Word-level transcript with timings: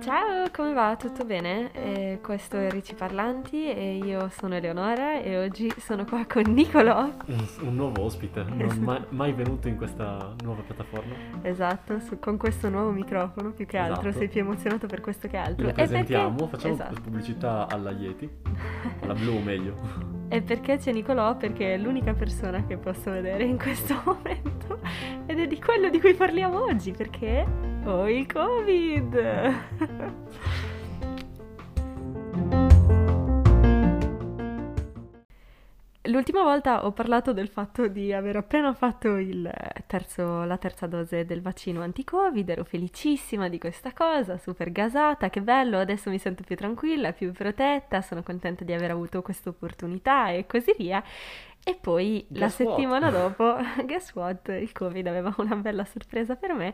Ciao, 0.00 0.48
come 0.52 0.72
va? 0.72 0.96
Tutto 0.96 1.24
bene? 1.24 1.70
Eh, 1.72 2.18
questo 2.22 2.56
è 2.58 2.70
Ricci 2.70 2.94
Parlanti 2.94 3.68
e 3.72 3.96
io 3.96 4.28
sono 4.30 4.54
Eleonora 4.56 5.20
e 5.20 5.38
oggi 5.38 5.72
sono 5.78 6.04
qua 6.04 6.24
con 6.26 6.42
Nicolò. 6.52 7.08
Un, 7.26 7.74
nuovo 7.74 8.02
ospite, 8.02 8.42
non 8.42 8.76
mai, 8.80 9.02
mai 9.10 9.32
venuto 9.32 9.68
in 9.68 9.76
questa 9.76 10.34
nuova 10.42 10.62
piattaforma. 10.62 11.14
Esatto, 11.42 12.00
su- 12.00 12.18
con 12.18 12.36
questo 12.36 12.68
nuovo 12.68 12.90
microfono 12.90 13.50
più 13.52 13.66
che 13.66 13.78
altro, 13.78 14.08
Esatto. 14.08 14.18
sei 14.18 14.28
più 14.28 14.40
emozionato 14.40 14.86
per 14.86 15.00
questo 15.00 15.28
che 15.28 15.36
altro. 15.36 15.64
Lo 15.64 15.70
E 15.70 15.72
perché- 15.72 15.88
presentiamo, 15.90 16.46
facciamo 16.48 16.74
Esatto. 16.74 17.00
pubblicità 17.00 17.66
alla 17.68 17.90
Yeti, 17.92 18.28
alla 19.02 19.14
blu 19.14 19.38
meglio. 19.40 19.74
E 20.28 20.40
perché 20.40 20.78
c'è 20.78 20.92
Nicolò? 20.92 21.36
Perché 21.36 21.74
è 21.74 21.76
l'unica 21.78 22.14
persona 22.14 22.64
che 22.64 22.76
posso 22.78 23.10
vedere 23.10 23.44
in 23.44 23.58
questo 23.58 24.00
momento 24.04 24.51
ed 25.26 25.38
è 25.38 25.46
di 25.46 25.60
quello 25.60 25.88
di 25.88 26.00
cui 26.00 26.14
parliamo 26.14 26.62
oggi, 26.64 26.92
perché 26.92 27.46
ho 27.84 28.08
il 28.08 28.26
Covid. 28.26 30.20
L'ultima 36.22 36.44
volta 36.44 36.86
ho 36.86 36.92
parlato 36.92 37.32
del 37.32 37.48
fatto 37.48 37.88
di 37.88 38.12
aver 38.12 38.36
appena 38.36 38.72
fatto 38.74 39.16
il 39.16 39.52
terzo- 39.88 40.44
la 40.44 40.56
terza 40.56 40.86
dose 40.86 41.24
del 41.24 41.42
vaccino 41.42 41.82
anti-Covid, 41.82 42.48
ero 42.48 42.62
felicissima 42.62 43.48
di 43.48 43.58
questa 43.58 43.92
cosa, 43.92 44.38
super 44.38 44.70
gasata, 44.70 45.30
che 45.30 45.42
bello, 45.42 45.78
adesso 45.80 46.10
mi 46.10 46.20
sento 46.20 46.44
più 46.44 46.54
tranquilla, 46.54 47.12
più 47.12 47.32
protetta, 47.32 48.02
sono 48.02 48.22
contenta 48.22 48.62
di 48.62 48.72
aver 48.72 48.92
avuto 48.92 49.20
questa 49.20 49.48
opportunità 49.48 50.30
e 50.30 50.46
così 50.46 50.72
via. 50.78 51.02
E 51.64 51.74
poi 51.74 52.24
la 52.28 52.46
Guess 52.46 52.58
what? 52.60 52.68
settimana 52.68 53.10
dopo, 53.10 53.56
guess 53.84 54.14
what, 54.14 54.46
il 54.46 54.70
Covid 54.70 55.04
aveva 55.08 55.34
una 55.38 55.56
bella 55.56 55.84
sorpresa 55.84 56.36
per 56.36 56.52
me. 56.52 56.72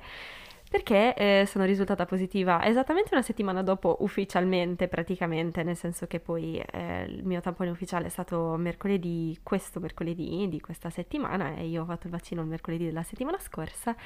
Perché 0.70 1.14
eh, 1.14 1.45
sono 1.46 1.64
risultata 1.64 2.05
positiva 2.05 2.62
esattamente 2.62 3.08
una 3.12 3.22
settimana 3.22 3.62
dopo 3.62 3.97
ufficialmente, 4.00 4.86
praticamente, 4.86 5.62
nel 5.62 5.77
senso 5.77 6.06
che 6.06 6.20
poi 6.20 6.58
eh, 6.58 7.05
il 7.05 7.24
mio 7.24 7.41
tampone 7.41 7.70
ufficiale 7.70 8.06
è 8.06 8.11
stato 8.11 8.55
mercoledì, 8.58 9.39
questo 9.42 9.80
mercoledì 9.80 10.46
di 10.48 10.61
questa 10.61 10.91
settimana 10.91 11.55
e 11.55 11.66
io 11.66 11.83
ho 11.83 11.84
fatto 11.86 12.06
il 12.06 12.12
vaccino 12.12 12.42
il 12.42 12.48
mercoledì 12.48 12.84
della 12.84 13.02
settimana 13.02 13.39
scorsa. 13.39 13.96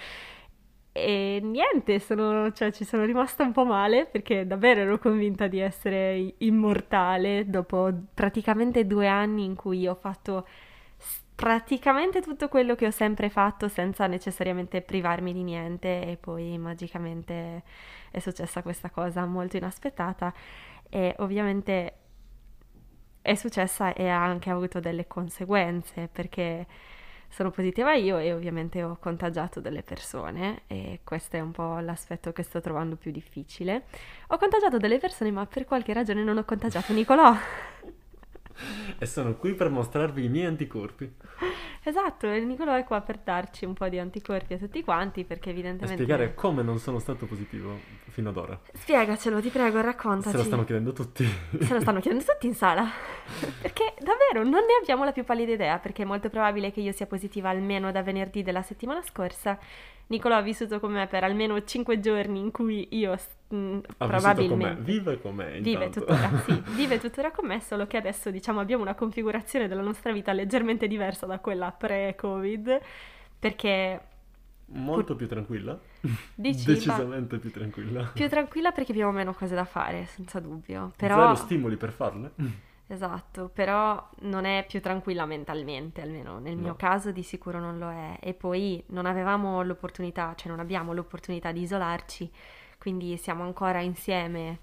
E 0.94 1.40
niente, 1.42 1.98
sono, 1.98 2.52
cioè, 2.52 2.70
ci 2.70 2.84
sono 2.84 3.04
rimasta 3.04 3.42
un 3.42 3.52
po' 3.52 3.64
male 3.64 4.06
perché 4.06 4.46
davvero 4.46 4.82
ero 4.82 4.98
convinta 4.98 5.46
di 5.48 5.58
essere 5.58 6.34
immortale 6.38 7.48
dopo 7.48 7.90
praticamente 8.12 8.86
due 8.86 9.08
anni 9.08 9.44
in 9.44 9.56
cui 9.56 9.86
ho 9.86 9.94
fatto 9.94 10.46
praticamente 11.34 12.20
tutto 12.20 12.48
quello 12.48 12.74
che 12.74 12.86
ho 12.86 12.90
sempre 12.90 13.28
fatto 13.30 13.68
senza 13.68 14.06
necessariamente 14.06 14.82
privarmi 14.82 15.32
di 15.32 15.42
niente 15.42 16.06
e 16.06 16.16
poi 16.16 16.56
magicamente 16.58 17.62
è 18.10 18.18
successa 18.18 18.62
questa 18.62 18.90
cosa 18.90 19.24
molto 19.26 19.56
inaspettata 19.56 20.32
e 20.88 21.14
ovviamente 21.18 21.94
è 23.22 23.34
successa 23.34 23.92
e 23.92 24.08
ha 24.08 24.22
anche 24.22 24.50
avuto 24.50 24.80
delle 24.80 25.06
conseguenze 25.06 26.08
perché 26.10 26.66
sono 27.28 27.50
positiva 27.50 27.94
io 27.94 28.18
e 28.18 28.32
ovviamente 28.32 28.82
ho 28.82 28.98
contagiato 29.00 29.60
delle 29.60 29.82
persone 29.82 30.62
e 30.66 31.00
questo 31.02 31.36
è 31.36 31.40
un 31.40 31.50
po' 31.50 31.78
l'aspetto 31.78 32.30
che 32.32 32.42
sto 32.42 32.60
trovando 32.60 32.96
più 32.96 33.10
difficile. 33.10 33.84
Ho 34.28 34.36
contagiato 34.36 34.76
delle 34.76 34.98
persone 34.98 35.30
ma 35.30 35.46
per 35.46 35.64
qualche 35.64 35.94
ragione 35.94 36.22
non 36.22 36.36
ho 36.36 36.44
contagiato 36.44 36.92
Nicolò. 36.92 37.34
E 38.98 39.06
sono 39.06 39.34
qui 39.36 39.54
per 39.54 39.70
mostrarvi 39.70 40.24
i 40.24 40.28
miei 40.28 40.46
anticorpi 40.46 41.10
Esatto, 41.84 42.30
e 42.30 42.38
Nicolò 42.38 42.74
è 42.76 42.84
qua 42.84 43.00
per 43.00 43.18
darci 43.18 43.64
un 43.64 43.74
po' 43.74 43.88
di 43.88 43.98
anticorpi 43.98 44.54
a 44.54 44.58
tutti 44.58 44.84
quanti 44.84 45.24
perché 45.24 45.48
e 45.48 45.52
evidentemente... 45.52 46.04
spiegare 46.04 46.32
come 46.32 46.62
non 46.62 46.78
sono 46.78 47.00
stato 47.00 47.26
positivo 47.26 47.76
fino 48.10 48.28
ad 48.28 48.36
ora. 48.36 48.60
Spiegacelo, 48.72 49.40
ti 49.40 49.48
prego, 49.48 49.80
raccontaci. 49.80 50.30
Se 50.30 50.36
lo 50.36 50.44
stanno 50.44 50.64
chiedendo 50.64 50.92
tutti. 50.92 51.26
Se 51.60 51.74
lo 51.74 51.80
stanno 51.80 51.98
chiedendo 51.98 52.24
tutti 52.24 52.46
in 52.46 52.54
sala. 52.54 52.88
Perché 53.60 53.94
davvero 53.98 54.48
non 54.48 54.64
ne 54.64 54.78
abbiamo 54.80 55.02
la 55.02 55.10
più 55.10 55.24
pallida 55.24 55.52
idea, 55.52 55.78
perché 55.78 56.02
è 56.02 56.06
molto 56.06 56.28
probabile 56.28 56.70
che 56.70 56.80
io 56.80 56.92
sia 56.92 57.06
positiva 57.06 57.48
almeno 57.48 57.90
da 57.90 58.02
venerdì 58.02 58.44
della 58.44 58.62
settimana 58.62 59.02
scorsa. 59.02 59.58
Nicolò 60.08 60.36
ha 60.36 60.42
vissuto 60.42 60.78
con 60.80 60.92
me 60.92 61.06
per 61.06 61.24
almeno 61.24 61.62
5 61.62 62.00
giorni 62.00 62.38
in 62.40 62.50
cui 62.50 62.86
io 62.90 63.12
mh, 63.12 63.16
Ha 63.16 63.56
vissuto 63.56 63.84
con 63.98 64.08
probabilmente 64.08 64.82
vive 64.82 65.20
con 65.20 65.34
me 65.34 65.60
vive 65.60 65.90
tuttora, 65.90 66.42
sì, 66.44 66.62
vive 66.76 66.98
tuttora 66.98 67.30
con 67.30 67.46
me, 67.46 67.60
solo 67.60 67.86
che 67.86 67.96
adesso 67.96 68.30
diciamo 68.30 68.60
abbiamo 68.60 68.82
una 68.82 68.94
configurazione 68.94 69.68
della 69.68 69.82
nostra 69.82 70.12
vita 70.12 70.32
leggermente 70.32 70.86
diversa 70.86 71.26
da 71.26 71.38
quella 71.38 71.70
pre-Covid, 71.72 72.80
perché 73.38 74.00
Molto 74.74 75.16
più 75.16 75.28
tranquilla. 75.28 75.78
Dici, 76.34 76.64
Decisamente 76.72 77.38
più 77.38 77.50
tranquilla. 77.50 78.10
più 78.14 78.28
tranquilla 78.28 78.72
perché 78.72 78.92
abbiamo 78.92 79.12
meno 79.12 79.34
cose 79.34 79.54
da 79.54 79.64
fare, 79.64 80.06
senza 80.06 80.40
dubbio. 80.40 80.92
Però 80.96 81.16
Zero 81.16 81.34
stimoli 81.34 81.76
per 81.76 81.92
farle. 81.92 82.32
Esatto, 82.92 83.48
però 83.48 84.06
non 84.20 84.44
è 84.44 84.66
più 84.68 84.82
tranquilla 84.82 85.24
mentalmente, 85.24 86.02
almeno 86.02 86.38
nel 86.38 86.56
mio 86.58 86.68
No. 86.68 86.76
caso 86.76 87.10
di 87.10 87.22
sicuro 87.22 87.58
non 87.58 87.78
lo 87.78 87.90
è. 87.90 88.18
E 88.20 88.34
poi 88.34 88.82
non 88.88 89.06
avevamo 89.06 89.62
l'opportunità, 89.62 90.34
cioè 90.36 90.50
non 90.50 90.60
abbiamo 90.60 90.92
l'opportunità 90.92 91.52
di 91.52 91.62
isolarci, 91.62 92.30
quindi 92.78 93.16
siamo 93.16 93.44
ancora 93.44 93.80
insieme 93.80 94.58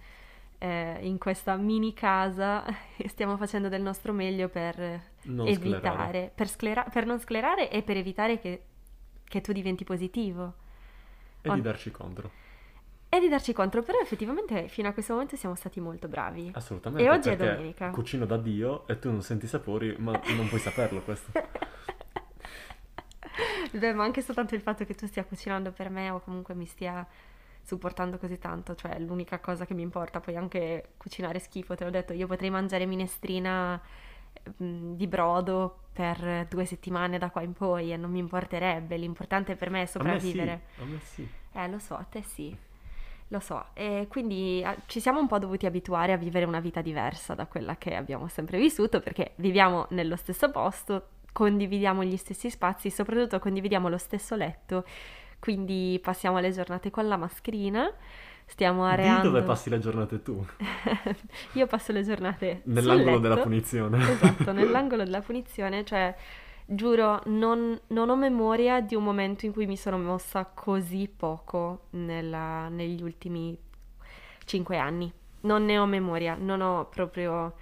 eh, 0.60 1.00
in 1.02 1.18
questa 1.18 1.56
mini 1.56 1.94
casa 1.96 2.64
e 2.98 3.08
stiamo 3.10 3.36
facendo 3.36 3.68
del 3.68 3.82
nostro 3.82 4.14
meglio 4.14 4.48
per 4.48 4.78
Non 5.24 5.48
evitare, 5.48 5.80
sclerare. 5.80 6.32
per, 6.36 6.48
sclera- 6.48 6.84
per 6.84 7.06
non 7.08 7.20
sclerare 7.20 7.72
e 7.72 7.82
per 7.82 7.98
evitare 7.98 8.38
che, 8.40 8.64
che 9.24 9.42
tu 9.42 9.52
diventi 9.54 9.84
positivo. 9.84 10.54
E 11.42 11.52
di 11.52 11.62
darci 11.62 11.90
contro. 11.90 12.30
E 13.12 13.20
di 13.20 13.28
darci 13.28 13.54
contro, 13.54 13.82
però 13.82 14.00
effettivamente 14.00 14.68
fino 14.68 14.88
a 14.88 14.92
questo 14.92 15.14
momento 15.14 15.36
siamo 15.36 15.56
stati 15.56 15.80
molto 15.80 16.08
bravi. 16.08 16.52
Assolutamente. 16.54 17.04
E 17.04 17.12
oggi 17.12 17.30
è 17.30 17.36
domenica. 17.36 17.90
Cucino 17.90 18.26
da 18.26 18.38
Dio 18.38 18.86
e 18.88 19.00
tu 19.00 19.10
non 19.10 19.24
senti 19.24 19.46
i 19.46 19.48
sapori, 19.48 19.96
ma 19.98 20.12
non 20.36 20.48
puoi 20.48 20.60
saperlo 20.60 21.02
questo. 21.02 21.32
Beh, 23.72 23.94
ma 23.94 24.04
anche 24.04 24.22
soltanto 24.22 24.54
il 24.54 24.62
fatto 24.62 24.86
che 24.86 24.94
tu 24.94 25.08
stia 25.08 25.24
cucinando 25.26 25.72
per 25.72 25.90
me 25.90 26.12
o 26.12 26.20
comunque 26.20 26.54
mi 26.54 26.66
stia 26.66 27.06
supportando 27.64 28.18
così 28.18 28.38
tanto, 28.38 28.76
cioè 28.76 29.00
l'unica 29.00 29.40
cosa 29.40 29.66
che 29.66 29.74
mi 29.74 29.82
importa. 29.82 30.20
Poi 30.20 30.36
anche 30.36 30.94
cucinare 30.98 31.40
schifo, 31.40 31.76
te 31.76 31.86
l'ho 31.86 31.90
detto, 31.90 32.14
io 32.14 32.28
potrei 32.28 32.52
mangiare 32.52 32.86
minestrina 32.86 33.82
mm, 34.62 34.94
di 34.94 35.08
brodo 35.08 35.86
per 35.94 36.46
due 36.48 36.66
settimane 36.66 37.18
da 37.18 37.32
qua 37.32 37.42
in 37.42 37.54
poi 37.54 37.92
e 37.92 37.98
non 37.98 38.12
mi 38.12 38.20
importerebbe. 38.20 38.98
L'importante 38.98 39.56
per 39.56 39.72
me 39.72 39.82
è 39.82 39.82
A 39.82 39.82
me 39.82 39.88
sì, 39.88 39.92
sopravvivere. 39.92 40.62
a 40.78 40.84
me 40.86 41.00
sì. 41.00 41.28
Eh, 41.54 41.68
lo 41.68 41.80
so, 41.80 41.96
a 41.96 42.04
te 42.04 42.22
sì. 42.22 42.56
Lo 43.32 43.40
so, 43.40 43.68
e 43.74 44.08
quindi 44.10 44.64
ah, 44.66 44.76
ci 44.88 45.00
siamo 45.00 45.20
un 45.20 45.28
po' 45.28 45.38
dovuti 45.38 45.68
abituare 45.68 46.14
a 46.14 46.18
vivere 46.18 46.46
una 46.46 46.60
vita 46.60 46.82
diversa 46.82 47.36
da 47.36 47.46
quella 47.46 47.78
che 47.78 47.96
abbiamo 47.96 48.28
sempre 48.28 48.58
vissuto, 48.58 49.02
perché 49.02 49.34
viviamo 49.36 49.86
nello 49.92 50.16
stesso 50.16 50.50
posto, 50.50 51.10
condividiamo 51.32 52.04
gli 52.04 52.18
stessi 52.18 52.50
spazi, 52.50 52.90
soprattutto 52.90 53.38
condividiamo 53.38 53.88
lo 53.88 54.00
stesso 54.00 54.36
letto, 54.36 54.84
quindi 55.38 56.00
passiamo 56.02 56.40
le 56.40 56.52
giornate 56.52 56.90
con 56.90 57.08
la 57.08 57.18
mascherina, 57.18 57.92
stiamo 58.46 58.86
Di 58.86 58.94
areando... 58.94 59.30
dove 59.30 59.44
passi 59.44 59.70
le 59.70 59.78
giornate 59.78 60.24
tu? 60.24 60.44
Io 61.54 61.68
passo 61.68 61.92
le 61.92 62.04
giornate 62.04 62.62
Nell'angolo 62.64 63.20
della 63.20 63.38
punizione. 63.38 64.12
Esatto, 64.12 64.52
nell'angolo 64.54 65.04
della 65.04 65.22
punizione, 65.22 65.86
cioè 65.86 66.16
giuro, 66.70 67.22
non, 67.26 67.80
non 67.88 68.10
ho 68.10 68.16
memoria 68.16 68.82
di 68.82 68.96
un 68.96 69.04
momento 69.04 69.46
in 69.46 69.52
cui 69.54 69.66
mi 69.66 69.78
sono 69.78 69.98
mossa 69.98 70.46
così 70.46 71.08
poco 71.14 71.86
nella- 71.92 72.70
negli 72.70 73.02
ultimi 73.02 73.58
cinque 74.46 74.78
anni. 74.78 75.12
Non 75.42 75.66
ne 75.66 75.78
ho 75.78 75.86
memoria, 75.86 76.36
non 76.36 76.62
ho 76.62 76.86
proprio... 76.90 77.54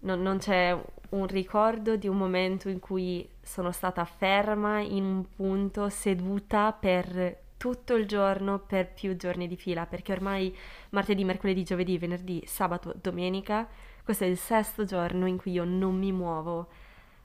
non- 0.00 0.22
non 0.22 0.38
c'è 0.38 0.76
un 1.10 1.26
ricordo 1.26 1.96
di 1.96 2.08
un 2.08 2.16
momento 2.16 2.68
in 2.68 2.78
cui 2.80 3.28
sono 3.42 3.72
stata 3.72 4.04
ferma 4.04 4.80
in 4.80 5.04
un 5.04 5.24
punto, 5.34 5.88
seduta 5.88 6.72
per 6.72 7.38
tutto 7.56 7.94
il 7.94 8.06
giorno, 8.06 8.58
per 8.58 8.92
più 8.92 9.16
giorni 9.16 9.46
di 9.46 9.56
fila, 9.56 9.86
perché 9.86 10.12
ormai 10.12 10.54
martedì, 10.90 11.24
mercoledì, 11.24 11.62
giovedì, 11.64 11.98
venerdì, 11.98 12.42
sabato, 12.46 12.94
domenica 13.00 13.68
questo 14.02 14.24
è 14.24 14.28
il 14.28 14.38
sesto 14.38 14.84
giorno 14.84 15.26
in 15.26 15.36
cui 15.36 15.52
io 15.52 15.64
non 15.64 15.96
mi 15.96 16.10
muovo 16.10 16.68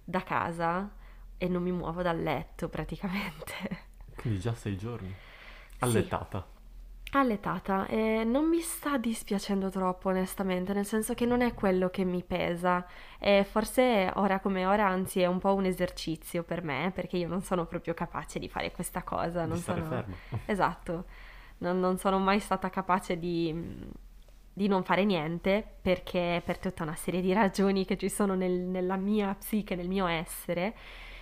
da 0.05 0.23
casa 0.23 0.89
e 1.37 1.47
non 1.49 1.63
mi 1.63 1.71
muovo 1.71 2.01
dal 2.01 2.21
letto 2.21 2.69
praticamente. 2.69 3.53
Quindi 4.15 4.39
già 4.39 4.53
sei 4.53 4.77
giorni. 4.77 5.13
Alletata. 5.79 6.53
Alletata 7.11 7.87
e 7.87 8.23
non 8.25 8.47
mi 8.47 8.59
sta 8.59 8.97
dispiacendo 8.97 9.69
troppo 9.69 10.09
onestamente, 10.09 10.73
nel 10.73 10.85
senso 10.85 11.13
che 11.13 11.25
non 11.25 11.41
è 11.41 11.53
quello 11.53 11.89
che 11.89 12.03
mi 12.03 12.23
pesa 12.23 12.85
e 13.19 13.45
forse 13.49 14.11
ora 14.15 14.39
come 14.39 14.65
ora 14.65 14.87
anzi 14.87 15.21
è 15.21 15.25
un 15.25 15.39
po' 15.39 15.53
un 15.53 15.65
esercizio 15.65 16.43
per 16.43 16.61
me 16.61 16.91
perché 16.93 17.15
io 17.17 17.27
non 17.27 17.41
sono 17.41 17.65
proprio 17.65 17.93
capace 17.93 18.37
di 18.39 18.49
fare 18.49 18.71
questa 18.71 19.03
cosa, 19.03 19.43
Di 19.43 19.49
non 19.49 19.57
stare 19.57 19.81
sono... 19.81 19.89
ferma. 19.93 20.15
Esatto, 20.45 21.05
non, 21.59 21.79
non 21.79 21.97
sono 21.97 22.19
mai 22.19 22.39
stata 22.39 22.69
capace 22.69 23.17
di, 23.17 23.53
di 24.57 24.67
non 24.69 24.83
fare 24.83 25.03
niente 25.03 25.63
perché 25.81 26.41
per 26.45 26.57
tutta 26.59 26.83
una 26.83 26.95
serie 26.95 27.19
di 27.19 27.33
ragioni 27.33 27.83
che 27.85 27.97
ci 27.97 28.07
sono 28.09 28.35
nel- 28.35 28.51
nella 28.53 28.95
mia 28.95 29.35
psiche, 29.37 29.75
nel 29.75 29.89
mio 29.89 30.07
essere 30.07 30.73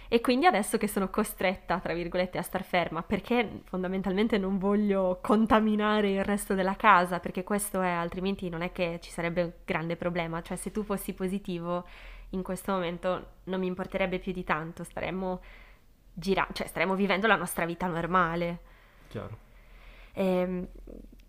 E 0.09 0.21
quindi 0.21 0.45
adesso 0.45 0.77
che 0.77 0.87
sono 0.87 1.09
costretta, 1.09 1.79
tra 1.79 1.93
virgolette, 1.95 2.37
a 2.37 2.43
star 2.43 2.63
ferma, 2.63 3.01
perché 3.01 3.61
fondamentalmente 3.63 4.37
non 4.37 4.59
voglio 4.59 5.17
contaminare 5.23 6.11
il 6.11 6.23
resto 6.23 6.53
della 6.53 6.75
casa, 6.75 7.19
perché 7.19 7.43
questo 7.43 7.81
è, 7.81 7.89
altrimenti 7.89 8.47
non 8.47 8.61
è 8.61 8.71
che 8.71 8.99
ci 9.01 9.09
sarebbe 9.09 9.41
un 9.41 9.51
grande 9.65 9.95
problema. 9.95 10.41
Cioè, 10.43 10.55
se 10.57 10.69
tu 10.69 10.83
fossi 10.83 11.13
positivo, 11.13 11.85
in 12.31 12.43
questo 12.43 12.73
momento 12.73 13.27
non 13.45 13.59
mi 13.59 13.65
importerebbe 13.67 14.19
più 14.19 14.33
di 14.33 14.43
tanto, 14.43 14.83
staremmo 14.83 15.41
girando, 16.13 16.53
cioè 16.53 16.67
staremmo 16.67 16.93
vivendo 16.95 17.25
la 17.25 17.35
nostra 17.35 17.65
vita 17.65 17.87
normale. 17.87 18.59
Chiaro. 19.07 19.37
E, 20.13 20.25
ehm, 20.25 20.67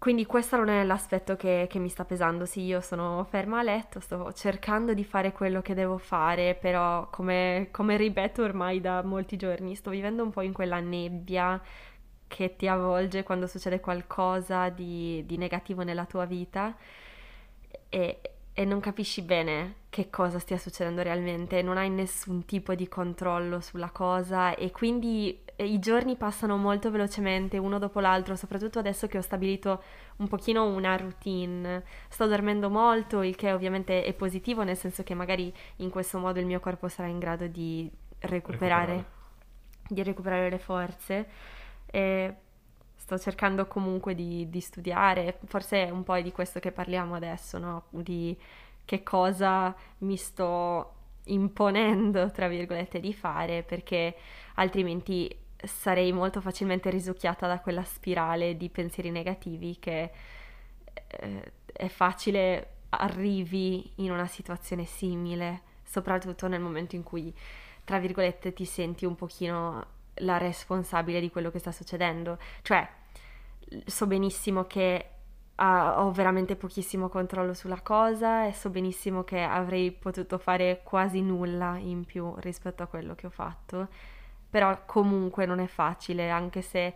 quindi 0.04 0.26
questo 0.26 0.56
non 0.58 0.68
è 0.68 0.84
l'aspetto 0.84 1.34
che, 1.34 1.66
che, 1.66 1.78
mi 1.78 1.88
sta 1.88 2.04
pesando. 2.04 2.44
Sì, 2.44 2.60
io 2.60 2.82
sono 2.82 3.24
ferma 3.24 3.60
a 3.60 3.62
letto, 3.62 4.00
sto 4.00 4.34
cercando 4.34 4.92
di 4.92 5.02
fare 5.02 5.32
quello 5.32 5.62
che 5.62 5.72
devo 5.72 5.96
fare, 5.96 6.54
però 6.54 7.08
come, 7.08 7.68
come 7.70 7.96
ripeto 7.96 8.42
ormai 8.42 8.82
da 8.82 9.02
molti 9.02 9.38
giorni, 9.38 9.74
sto 9.74 9.88
vivendo 9.88 10.22
un 10.22 10.28
po' 10.30 10.42
in 10.42 10.52
quella 10.52 10.78
nebbia 10.78 11.58
che 12.28 12.54
ti 12.54 12.68
avvolge 12.68 13.22
quando 13.22 13.46
succede 13.46 13.80
qualcosa 13.80 14.68
di, 14.68 15.24
di 15.24 15.38
negativo 15.38 15.82
nella 15.82 16.04
tua 16.04 16.26
vita 16.26 16.76
e, 17.88 18.20
e 18.56 18.64
non 18.64 18.78
capisci 18.78 19.22
bene 19.22 19.82
che 19.90 20.10
cosa 20.10 20.38
stia 20.38 20.58
succedendo 20.58 21.02
realmente, 21.02 21.60
non 21.60 21.76
hai 21.76 21.90
nessun 21.90 22.44
tipo 22.44 22.74
di 22.74 22.86
controllo 22.86 23.58
sulla 23.58 23.90
cosa 23.90 24.54
e 24.54 24.70
quindi 24.70 25.42
eh, 25.56 25.66
i 25.66 25.80
giorni 25.80 26.16
passano 26.16 26.56
molto 26.56 26.88
velocemente 26.90 27.58
uno 27.58 27.80
dopo 27.80 27.98
l'altro, 27.98 28.36
soprattutto 28.36 28.78
adesso 28.78 29.08
che 29.08 29.18
ho 29.18 29.22
stabilito 29.22 29.82
un 30.16 30.28
pochino 30.28 30.66
una 30.66 30.96
routine. 30.96 31.82
Sto 32.08 32.26
dormendo 32.26 32.70
molto, 32.70 33.22
il 33.22 33.34
che 33.34 33.52
ovviamente 33.52 34.04
è 34.04 34.12
positivo, 34.14 34.62
nel 34.62 34.76
senso 34.76 35.02
che 35.02 35.14
magari 35.14 35.52
in 35.76 35.90
questo 35.90 36.18
modo 36.18 36.38
il 36.38 36.46
mio 36.46 36.60
corpo 36.60 36.86
sarà 36.86 37.08
in 37.08 37.18
grado 37.18 37.48
di 37.48 37.90
recuperare, 38.20 38.92
recuperare. 38.92 39.04
Di 39.88 40.02
recuperare 40.04 40.50
le 40.50 40.58
forze. 40.58 41.28
E 41.86 42.34
sto 43.04 43.18
cercando 43.18 43.66
comunque 43.66 44.14
di, 44.14 44.48
di, 44.48 44.60
studiare, 44.60 45.38
forse 45.44 45.88
è 45.88 45.90
un 45.90 46.04
po' 46.04 46.18
di 46.22 46.32
questo 46.32 46.58
che 46.58 46.72
parliamo 46.72 47.14
adesso, 47.14 47.58
no? 47.58 47.84
Di 47.90 48.34
che 48.82 49.02
cosa 49.02 49.74
mi 49.98 50.16
sto 50.16 50.94
imponendo, 51.24 52.30
tra 52.30 52.48
virgolette, 52.48 53.00
di 53.00 53.12
fare, 53.12 53.62
perché 53.62 54.16
altrimenti 54.54 55.36
sarei 55.62 56.12
molto 56.12 56.40
facilmente 56.40 56.88
risucchiata 56.88 57.46
da 57.46 57.60
quella 57.60 57.84
spirale 57.84 58.56
di 58.56 58.70
pensieri 58.70 59.10
negativi 59.10 59.76
che 59.78 60.10
eh, 61.06 61.52
è 61.74 61.88
facile 61.88 62.76
arrivi 62.88 63.92
in 63.96 64.12
una 64.12 64.26
situazione 64.26 64.86
simile, 64.86 65.60
soprattutto 65.82 66.48
nel 66.48 66.60
momento 66.60 66.96
in 66.96 67.02
cui, 67.02 67.34
tra 67.84 67.98
virgolette, 67.98 68.54
ti 68.54 68.64
senti 68.64 69.04
un 69.04 69.14
pochino 69.14 69.92
la 70.16 70.38
responsabile 70.38 71.20
di 71.20 71.30
quello 71.30 71.50
che 71.50 71.58
sta 71.58 71.72
succedendo. 71.72 72.38
Cioè, 72.62 72.88
so 73.86 74.06
benissimo 74.06 74.64
che 74.64 75.08
uh, 75.56 75.62
ho 75.64 76.12
veramente 76.12 76.56
pochissimo 76.56 77.08
controllo 77.08 77.54
sulla 77.54 77.80
cosa 77.80 78.46
e 78.46 78.52
so 78.52 78.70
benissimo 78.70 79.24
che 79.24 79.42
avrei 79.42 79.92
potuto 79.92 80.38
fare 80.38 80.80
quasi 80.82 81.20
nulla 81.22 81.76
in 81.78 82.04
più 82.04 82.34
rispetto 82.38 82.82
a 82.82 82.86
quello 82.86 83.14
che 83.14 83.26
ho 83.26 83.30
fatto, 83.30 83.88
però 84.48 84.82
comunque 84.84 85.46
non 85.46 85.60
è 85.60 85.66
facile, 85.66 86.30
anche 86.30 86.62
se 86.62 86.94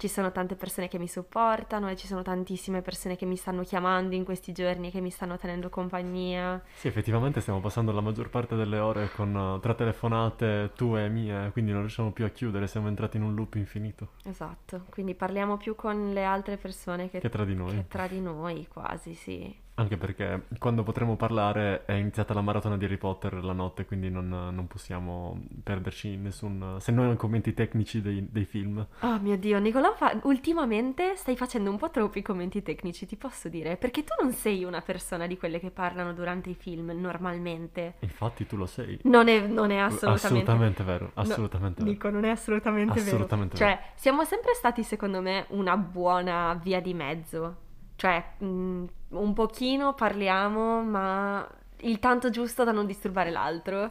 ci 0.00 0.08
sono 0.08 0.32
tante 0.32 0.54
persone 0.54 0.88
che 0.88 0.98
mi 0.98 1.06
supportano 1.06 1.90
e 1.90 1.94
ci 1.94 2.06
sono 2.06 2.22
tantissime 2.22 2.80
persone 2.80 3.16
che 3.16 3.26
mi 3.26 3.36
stanno 3.36 3.62
chiamando 3.62 4.14
in 4.14 4.24
questi 4.24 4.52
giorni 4.52 4.88
e 4.88 4.90
che 4.90 5.00
mi 5.00 5.10
stanno 5.10 5.36
tenendo 5.36 5.68
compagnia. 5.68 6.62
Sì, 6.72 6.88
effettivamente 6.88 7.42
stiamo 7.42 7.60
passando 7.60 7.92
la 7.92 8.00
maggior 8.00 8.30
parte 8.30 8.56
delle 8.56 8.78
ore 8.78 9.10
con 9.14 9.34
uh, 9.34 9.60
tra 9.60 9.74
telefonate 9.74 10.70
tue 10.74 11.04
e 11.04 11.08
mie, 11.10 11.50
quindi 11.52 11.72
non 11.72 11.80
riusciamo 11.80 12.12
più 12.12 12.24
a 12.24 12.30
chiudere, 12.30 12.66
siamo 12.66 12.88
entrati 12.88 13.18
in 13.18 13.24
un 13.24 13.34
loop 13.34 13.56
infinito. 13.56 14.12
Esatto, 14.24 14.86
quindi 14.88 15.14
parliamo 15.14 15.58
più 15.58 15.74
con 15.74 16.14
le 16.14 16.24
altre 16.24 16.56
persone 16.56 17.10
che, 17.10 17.20
che 17.20 17.28
tra 17.28 17.44
di 17.44 17.54
noi. 17.54 17.74
Che 17.74 17.86
tra 17.86 18.06
di 18.06 18.20
noi, 18.22 18.66
quasi, 18.68 19.12
sì. 19.12 19.54
Anche 19.80 19.96
perché 19.96 20.42
quando 20.58 20.82
potremo 20.82 21.16
parlare 21.16 21.86
è 21.86 21.92
iniziata 21.92 22.34
la 22.34 22.42
maratona 22.42 22.76
di 22.76 22.84
Harry 22.84 22.98
Potter 22.98 23.42
la 23.42 23.54
notte, 23.54 23.86
quindi 23.86 24.10
non, 24.10 24.28
non 24.28 24.66
possiamo 24.66 25.40
perderci 25.64 26.12
in 26.12 26.22
nessun... 26.24 26.76
se 26.80 26.92
non 26.92 27.16
commenti 27.16 27.54
tecnici 27.54 28.02
dei, 28.02 28.26
dei, 28.30 28.44
film. 28.44 28.86
Oh 29.00 29.18
mio 29.20 29.38
Dio, 29.38 29.58
Nicolò, 29.58 29.94
fa... 29.94 30.20
ultimamente 30.24 31.16
stai 31.16 31.34
facendo 31.34 31.70
un 31.70 31.78
po' 31.78 31.88
troppi 31.88 32.20
commenti 32.20 32.60
tecnici, 32.60 33.06
ti 33.06 33.16
posso 33.16 33.48
dire, 33.48 33.78
perché 33.78 34.04
tu 34.04 34.12
non 34.22 34.32
sei 34.32 34.64
una 34.64 34.82
persona 34.82 35.26
di 35.26 35.38
quelle 35.38 35.58
che 35.58 35.70
parlano 35.70 36.12
durante 36.12 36.50
i 36.50 36.54
film 36.54 36.90
normalmente. 36.90 37.94
Infatti 38.00 38.46
tu 38.46 38.58
lo 38.58 38.66
sei. 38.66 39.00
Non 39.04 39.28
è, 39.28 39.46
non 39.46 39.70
è 39.70 39.78
assolutamente... 39.78 40.26
Assolutamente 40.26 40.84
vero, 40.84 41.10
assolutamente 41.14 41.78
no, 41.78 41.86
vero. 41.86 41.90
Nico, 41.96 42.10
non 42.10 42.24
è 42.26 42.28
assolutamente, 42.28 43.00
assolutamente 43.00 43.56
vero. 43.56 43.70
vero. 43.70 43.80
Cioè, 43.80 43.92
siamo 43.94 44.24
sempre 44.24 44.52
stati, 44.52 44.82
secondo 44.82 45.22
me, 45.22 45.46
una 45.48 45.78
buona 45.78 46.52
via 46.62 46.82
di 46.82 46.92
mezzo 46.92 47.68
cioè, 48.00 48.24
mh, 48.38 48.46
mm, 48.46 48.84
un 49.10 49.32
pochino 49.32 49.94
parliamo, 49.94 50.82
ma 50.82 51.46
il 51.82 51.98
tanto 51.98 52.30
giusto 52.30 52.64
da 52.64 52.72
non 52.72 52.86
disturbare 52.86 53.30
l'altro. 53.30 53.90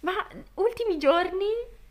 Ma 0.00 0.12
ultimi 0.54 0.98
giorni 0.98 1.46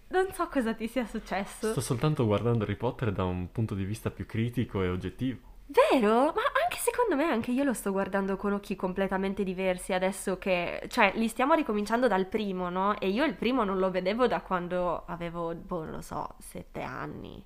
non 0.08 0.32
so 0.32 0.48
cosa 0.48 0.74
ti 0.74 0.88
sia 0.88 1.06
successo. 1.06 1.72
Sto 1.72 1.82
soltanto 1.82 2.26
guardando 2.26 2.64
Harry 2.64 2.76
Potter 2.76 3.12
da 3.12 3.24
un 3.24 3.52
punto 3.52 3.76
di 3.76 3.84
vista 3.84 4.12
più 4.12 4.26
critico 4.26 4.82
e 4.82 4.90
oggettivo. 4.90 5.54
Vero? 5.68 6.26
Ma 6.26 6.44
anche 6.64 6.78
secondo 6.78 7.16
me, 7.16 7.24
anche 7.24 7.52
io 7.52 7.64
lo 7.64 7.74
sto 7.74 7.92
guardando 7.92 8.38
con 8.38 8.54
occhi 8.54 8.76
completamente 8.76 9.44
diversi 9.44 9.94
adesso 9.94 10.38
che... 10.38 10.84
Cioè, 10.88 11.14
li 11.16 11.28
stiamo 11.28 11.56
ricominciando 11.56 12.08
dal 12.08 12.28
primo, 12.28 12.70
no? 12.70 12.98
E 13.00 13.10
io 13.10 13.26
il 13.26 13.34
primo 13.34 13.64
non 13.64 13.80
lo 13.80 13.90
vedevo 13.90 14.28
da 14.28 14.42
quando 14.42 15.04
avevo, 15.08 15.56
boh, 15.56 15.84
non 15.84 15.96
lo 15.96 16.02
so, 16.02 16.36
sette 16.38 16.82
anni. 16.82 17.44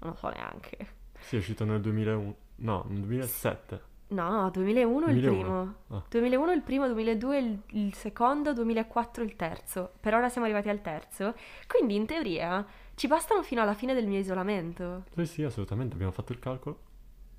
Non 0.00 0.10
lo 0.10 0.16
so 0.16 0.28
neanche. 0.28 0.76
Sì, 1.20 1.36
è 1.36 1.38
uscito 1.38 1.64
nel 1.64 1.80
2001. 1.80 2.36
No, 2.56 2.84
nel 2.88 2.98
2007. 2.98 3.90
No, 4.12 4.50
2001, 4.50 5.06
2001. 5.06 5.10
il 5.10 5.20
primo. 5.20 5.74
Ah. 5.88 6.02
2001 6.08 6.52
il 6.52 6.62
primo, 6.62 6.86
2002 6.86 7.38
il, 7.38 7.58
il, 7.70 7.94
secondo, 7.94 8.52
2004 8.52 9.24
il 9.24 9.36
terzo. 9.36 9.92
Per 9.98 10.14
ora 10.14 10.28
siamo 10.28 10.46
arrivati 10.46 10.68
al 10.68 10.80
terzo. 10.80 11.34
Quindi 11.66 11.94
in 11.94 12.06
teoria 12.06 12.64
ci 12.94 13.06
bastano 13.06 13.42
fino 13.42 13.62
alla 13.62 13.74
fine 13.74 13.94
del 13.94 14.06
mio 14.06 14.18
isolamento. 14.18 15.04
Sì, 15.14 15.26
sì, 15.26 15.42
assolutamente, 15.42 15.94
abbiamo 15.94 16.12
fatto 16.12 16.32
il 16.32 16.38
calcolo. 16.38 16.78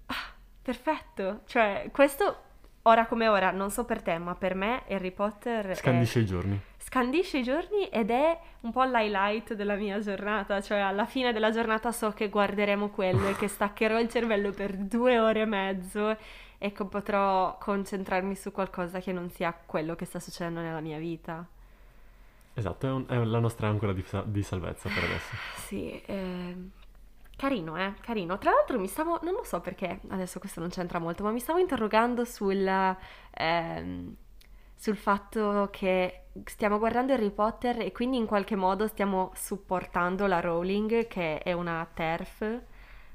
Ah, 0.07 0.33
perfetto. 0.61 1.41
Cioè, 1.45 1.89
questo 1.91 2.37
ora 2.83 3.05
come 3.05 3.27
ora, 3.27 3.51
non 3.51 3.69
so 3.69 3.85
per 3.85 4.01
te, 4.01 4.17
ma 4.17 4.35
per 4.35 4.55
me 4.55 4.83
Harry 4.89 5.11
Potter 5.11 5.75
scandisce 5.75 6.19
è... 6.19 6.21
i 6.23 6.25
giorni. 6.25 6.61
Scandisce 6.77 7.37
i 7.39 7.43
giorni 7.43 7.87
ed 7.87 8.09
è 8.11 8.37
un 8.61 8.71
po' 8.71 8.83
l'highlight 8.83 9.53
della 9.53 9.75
mia 9.75 9.99
giornata, 9.99 10.61
cioè 10.61 10.79
alla 10.79 11.05
fine 11.05 11.31
della 11.31 11.49
giornata 11.49 11.91
so 11.91 12.11
che 12.11 12.29
guarderemo 12.29 12.89
quello 12.89 13.29
e 13.29 13.35
che 13.35 13.47
staccherò 13.47 13.99
il 13.99 14.09
cervello 14.09 14.51
per 14.51 14.75
due 14.75 15.19
ore 15.19 15.41
e 15.41 15.45
mezzo 15.45 16.17
e 16.63 16.71
che 16.71 16.85
potrò 16.85 17.57
concentrarmi 17.57 18.35
su 18.35 18.53
qualcosa 18.53 19.01
che 19.01 19.11
non 19.11 19.29
sia 19.29 19.53
quello 19.65 19.95
che 19.95 20.05
sta 20.05 20.21
succedendo 20.21 20.61
nella 20.61 20.79
mia 20.79 20.97
vita. 20.97 21.45
Esatto, 22.53 22.87
è, 22.87 22.89
un, 22.89 23.05
è 23.05 23.21
la 23.21 23.39
nostra 23.39 23.67
ancora 23.67 23.91
di, 23.91 24.01
di, 24.27 24.43
salvezza 24.43 24.87
per 24.87 25.03
adesso. 25.03 25.35
Sì, 25.67 26.01
eh, 26.05 26.55
Carino, 27.35 27.75
eh, 27.77 27.95
carino. 27.99 28.37
Tra 28.37 28.51
l'altro 28.51 28.79
mi 28.79 28.87
stavo, 28.87 29.19
non 29.23 29.33
lo 29.33 29.43
so 29.43 29.59
perché, 29.59 29.99
adesso 30.07 30.39
questo 30.39 30.61
non 30.61 30.69
c'entra 30.69 30.99
molto, 30.99 31.21
ma 31.23 31.31
mi 31.31 31.41
stavo 31.41 31.59
interrogando 31.59 32.23
sul, 32.23 32.65
ehm, 33.31 34.15
sul 34.73 34.95
fatto 34.95 35.67
che 35.69 36.27
stiamo 36.45 36.77
guardando 36.79 37.11
Harry 37.11 37.31
Potter 37.31 37.81
e 37.81 37.91
quindi 37.91 38.15
in 38.15 38.25
qualche 38.25 38.55
modo 38.55 38.87
stiamo 38.87 39.33
supportando 39.35 40.27
la 40.27 40.39
Rowling, 40.39 41.07
che 41.07 41.39
è 41.39 41.51
una 41.51 41.85
TERF. 41.93 42.61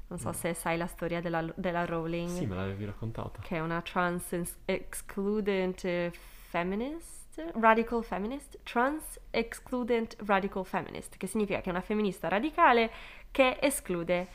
Non 0.09 0.19
so 0.19 0.29
mm. 0.29 0.33
se 0.33 0.53
sai 0.53 0.77
la 0.77 0.87
storia 0.87 1.21
della, 1.21 1.51
della 1.55 1.85
Rowling. 1.85 2.29
Sì, 2.29 2.45
me 2.45 2.55
l'avevi 2.55 2.85
raccontata. 2.85 3.41
Che 3.41 3.55
è 3.55 3.59
una 3.59 3.81
trans 3.81 4.57
excludent 4.65 6.11
feminist 6.49 7.19
radical 7.53 8.03
feminist, 8.03 8.59
trans 8.63 9.19
excludent 9.31 10.15
radical 10.25 10.65
feminist, 10.65 11.17
che 11.17 11.27
significa 11.27 11.61
che 11.61 11.67
è 11.67 11.71
una 11.71 11.81
femminista 11.81 12.27
radicale 12.27 12.91
che 13.31 13.57
esclude 13.61 14.27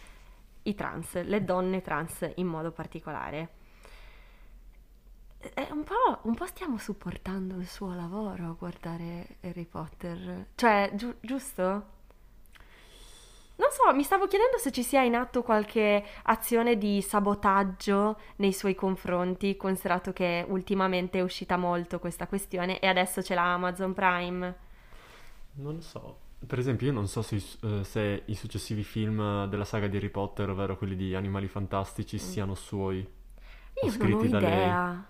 i 0.62 0.74
trans, 0.74 1.22
le 1.22 1.44
donne 1.44 1.82
trans 1.82 2.30
in 2.36 2.46
modo 2.46 2.70
particolare. 2.70 3.62
Un 5.70 5.84
po', 5.84 6.20
un 6.22 6.34
po', 6.34 6.46
stiamo 6.46 6.76
il 6.76 7.66
suo 7.66 7.94
lavoro 7.94 8.46
a 8.46 8.54
guardare 8.58 9.36
Harry 9.42 9.66
Potter. 9.66 10.46
Cioè, 10.54 10.92
giu- 10.94 11.16
giusto? 11.20 11.92
Non 13.56 13.68
so, 13.70 13.94
mi 13.94 14.02
stavo 14.02 14.26
chiedendo 14.26 14.58
se 14.58 14.72
ci 14.72 14.82
sia 14.82 15.02
in 15.02 15.14
atto 15.14 15.42
qualche 15.42 16.04
azione 16.24 16.76
di 16.76 17.00
sabotaggio 17.00 18.18
nei 18.36 18.52
suoi 18.52 18.74
confronti, 18.74 19.56
considerato 19.56 20.12
che 20.12 20.44
ultimamente 20.48 21.18
è 21.18 21.22
uscita 21.22 21.56
molto 21.56 22.00
questa 22.00 22.26
questione 22.26 22.80
e 22.80 22.88
adesso 22.88 23.20
c'è 23.20 23.34
la 23.34 23.52
Amazon 23.52 23.92
Prime. 23.92 24.56
Non 25.54 25.74
lo 25.74 25.80
so. 25.80 26.18
Per 26.44 26.58
esempio, 26.58 26.88
io 26.88 26.92
non 26.92 27.06
so 27.06 27.22
se, 27.22 27.40
uh, 27.62 27.82
se, 27.84 28.22
i 28.26 28.34
successivi 28.34 28.82
film 28.82 29.46
della 29.46 29.64
saga 29.64 29.86
di 29.86 29.96
Harry 29.96 30.10
Potter, 30.10 30.50
ovvero 30.50 30.76
quelli 30.76 30.96
di 30.96 31.14
Animali 31.14 31.46
Fantastici, 31.46 32.16
mm. 32.16 32.18
siano 32.18 32.54
suoi. 32.54 32.98
Io 33.82 33.96
non 33.96 34.12
ho 34.12 34.24
idea. 34.24 35.06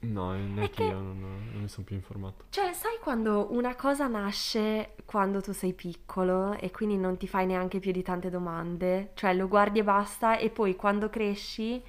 No, 0.00 0.32
neanche 0.32 0.68
che- 0.70 0.84
io 0.84 0.98
non, 1.00 1.18
non 1.52 1.60
mi 1.62 1.68
sono 1.68 1.86
più 1.86 1.96
informato. 1.96 2.44
Cioè, 2.50 2.72
sai 2.72 2.98
quando 3.00 3.48
una 3.52 3.74
cosa 3.76 4.06
nasce 4.08 4.94
quando 5.04 5.40
tu 5.42 5.52
sei 5.52 5.74
piccolo 5.74 6.54
e 6.58 6.70
quindi 6.70 6.96
non 6.96 7.16
ti 7.18 7.28
fai 7.28 7.46
neanche 7.46 7.78
più 7.78 7.92
di 7.92 8.02
tante 8.02 8.30
domande? 8.30 9.10
Cioè, 9.14 9.34
lo 9.34 9.48
guardi 9.48 9.80
e 9.80 9.84
basta 9.84 10.38
e 10.38 10.48
poi 10.50 10.74
quando 10.74 11.10
cresci, 11.10 11.82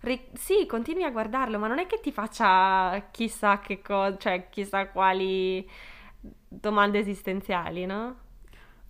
ri- 0.00 0.28
sì, 0.34 0.66
continui 0.66 1.04
a 1.04 1.10
guardarlo, 1.10 1.58
ma 1.58 1.66
non 1.68 1.78
è 1.78 1.86
che 1.86 2.00
ti 2.00 2.12
faccia 2.12 3.08
chissà 3.10 3.58
che 3.60 3.80
cosa, 3.82 4.16
cioè 4.18 4.48
chissà 4.50 4.88
quali 4.88 5.66
domande 6.48 6.98
esistenziali, 6.98 7.86
no? 7.86 8.16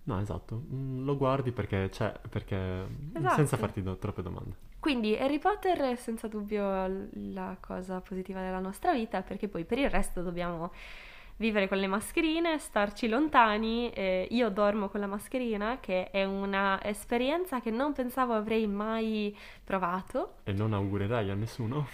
No, 0.03 0.19
esatto, 0.19 0.61
Mm, 0.71 1.03
lo 1.03 1.17
guardi 1.17 1.51
perché 1.51 1.89
c'è, 1.89 2.13
perché 2.29 2.87
Esatto. 3.13 3.35
senza 3.35 3.57
farti 3.57 3.81
do- 3.81 3.97
troppe 3.97 4.21
domande. 4.21 4.55
Quindi 4.85 5.17
Harry 5.17 5.39
Potter 5.39 5.79
è 5.79 5.95
senza 5.95 6.27
dubbio 6.27 7.09
la 7.33 7.57
cosa 7.59 8.01
positiva 8.01 8.39
della 8.41 8.59
nostra 8.59 8.93
vita, 8.93 9.23
perché 9.23 9.47
poi 9.47 9.65
per 9.65 9.79
il 9.79 9.89
resto 9.89 10.21
dobbiamo 10.21 10.71
vivere 11.37 11.67
con 11.67 11.79
le 11.79 11.87
mascherine, 11.87 12.59
starci 12.59 13.07
lontani. 13.07 13.89
eh, 13.89 14.27
io 14.29 14.49
dormo 14.49 14.89
con 14.89 14.99
la 14.99 15.07
mascherina, 15.07 15.79
che 15.79 16.11
è 16.11 16.23
una 16.23 16.79
esperienza 16.83 17.61
che 17.61 17.71
non 17.71 17.93
pensavo 17.93 18.33
avrei 18.33 18.67
mai 18.67 19.35
provato. 19.63 20.35
E 20.43 20.53
non 20.53 20.71
augurerai 20.71 21.31
a 21.31 21.33
nessuno? 21.33 21.87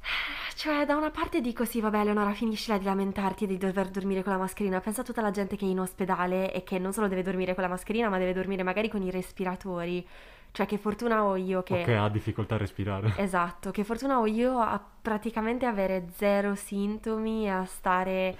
Cioè, 0.58 0.84
da 0.84 0.96
una 0.96 1.12
parte 1.12 1.40
dico 1.40 1.64
sì, 1.64 1.80
vabbè, 1.80 2.02
Leonora, 2.02 2.32
finiscila 2.32 2.78
di 2.78 2.84
lamentarti 2.84 3.46
di 3.46 3.58
dover 3.58 3.90
dormire 3.90 4.24
con 4.24 4.32
la 4.32 4.40
mascherina. 4.40 4.80
Pensa 4.80 5.02
a 5.02 5.04
tutta 5.04 5.22
la 5.22 5.30
gente 5.30 5.54
che 5.54 5.64
è 5.64 5.68
in 5.68 5.78
ospedale 5.78 6.52
e 6.52 6.64
che 6.64 6.80
non 6.80 6.92
solo 6.92 7.06
deve 7.06 7.22
dormire 7.22 7.54
con 7.54 7.62
la 7.62 7.68
mascherina, 7.68 8.08
ma 8.08 8.18
deve 8.18 8.32
dormire 8.32 8.64
magari 8.64 8.88
con 8.88 9.00
i 9.00 9.12
respiratori. 9.12 10.04
Cioè, 10.50 10.66
che 10.66 10.76
fortuna 10.76 11.22
ho 11.22 11.36
io 11.36 11.62
che... 11.62 11.84
Che 11.84 11.94
ha 11.94 12.08
difficoltà 12.08 12.56
a 12.56 12.58
respirare. 12.58 13.14
Esatto, 13.22 13.70
che 13.70 13.84
fortuna 13.84 14.18
ho 14.18 14.26
io 14.26 14.58
a 14.58 14.84
praticamente 15.00 15.64
avere 15.64 16.08
zero 16.16 16.56
sintomi 16.56 17.44
e 17.44 17.50
a 17.50 17.64
stare 17.64 18.36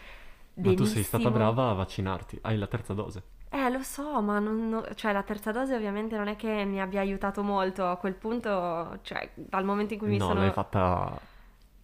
Ma 0.54 0.62
benissimo. 0.62 0.87
tu 0.88 0.92
sei 0.92 1.04
stata 1.04 1.30
brava 1.30 1.70
a 1.70 1.75
vaccinarti, 1.75 2.40
hai 2.42 2.58
la 2.58 2.66
terza 2.66 2.94
dose. 2.94 3.22
Eh, 3.48 3.70
lo 3.70 3.84
so, 3.84 4.20
ma 4.20 4.40
non, 4.40 4.84
cioè, 4.96 5.12
la 5.12 5.22
terza 5.22 5.52
dose 5.52 5.76
ovviamente 5.76 6.16
non 6.16 6.26
è 6.26 6.34
che 6.34 6.64
mi 6.64 6.80
abbia 6.80 6.98
aiutato 6.98 7.44
molto. 7.44 7.87
A 7.87 7.94
quel 7.94 8.14
punto, 8.14 8.98
cioè, 9.02 9.30
dal 9.34 9.64
momento 9.64 9.92
in 9.92 10.00
cui 10.00 10.08
mi 10.08 10.18
no, 10.18 10.26
sono... 10.26 10.40
l'hai 10.40 10.50
fatta... 10.50 11.27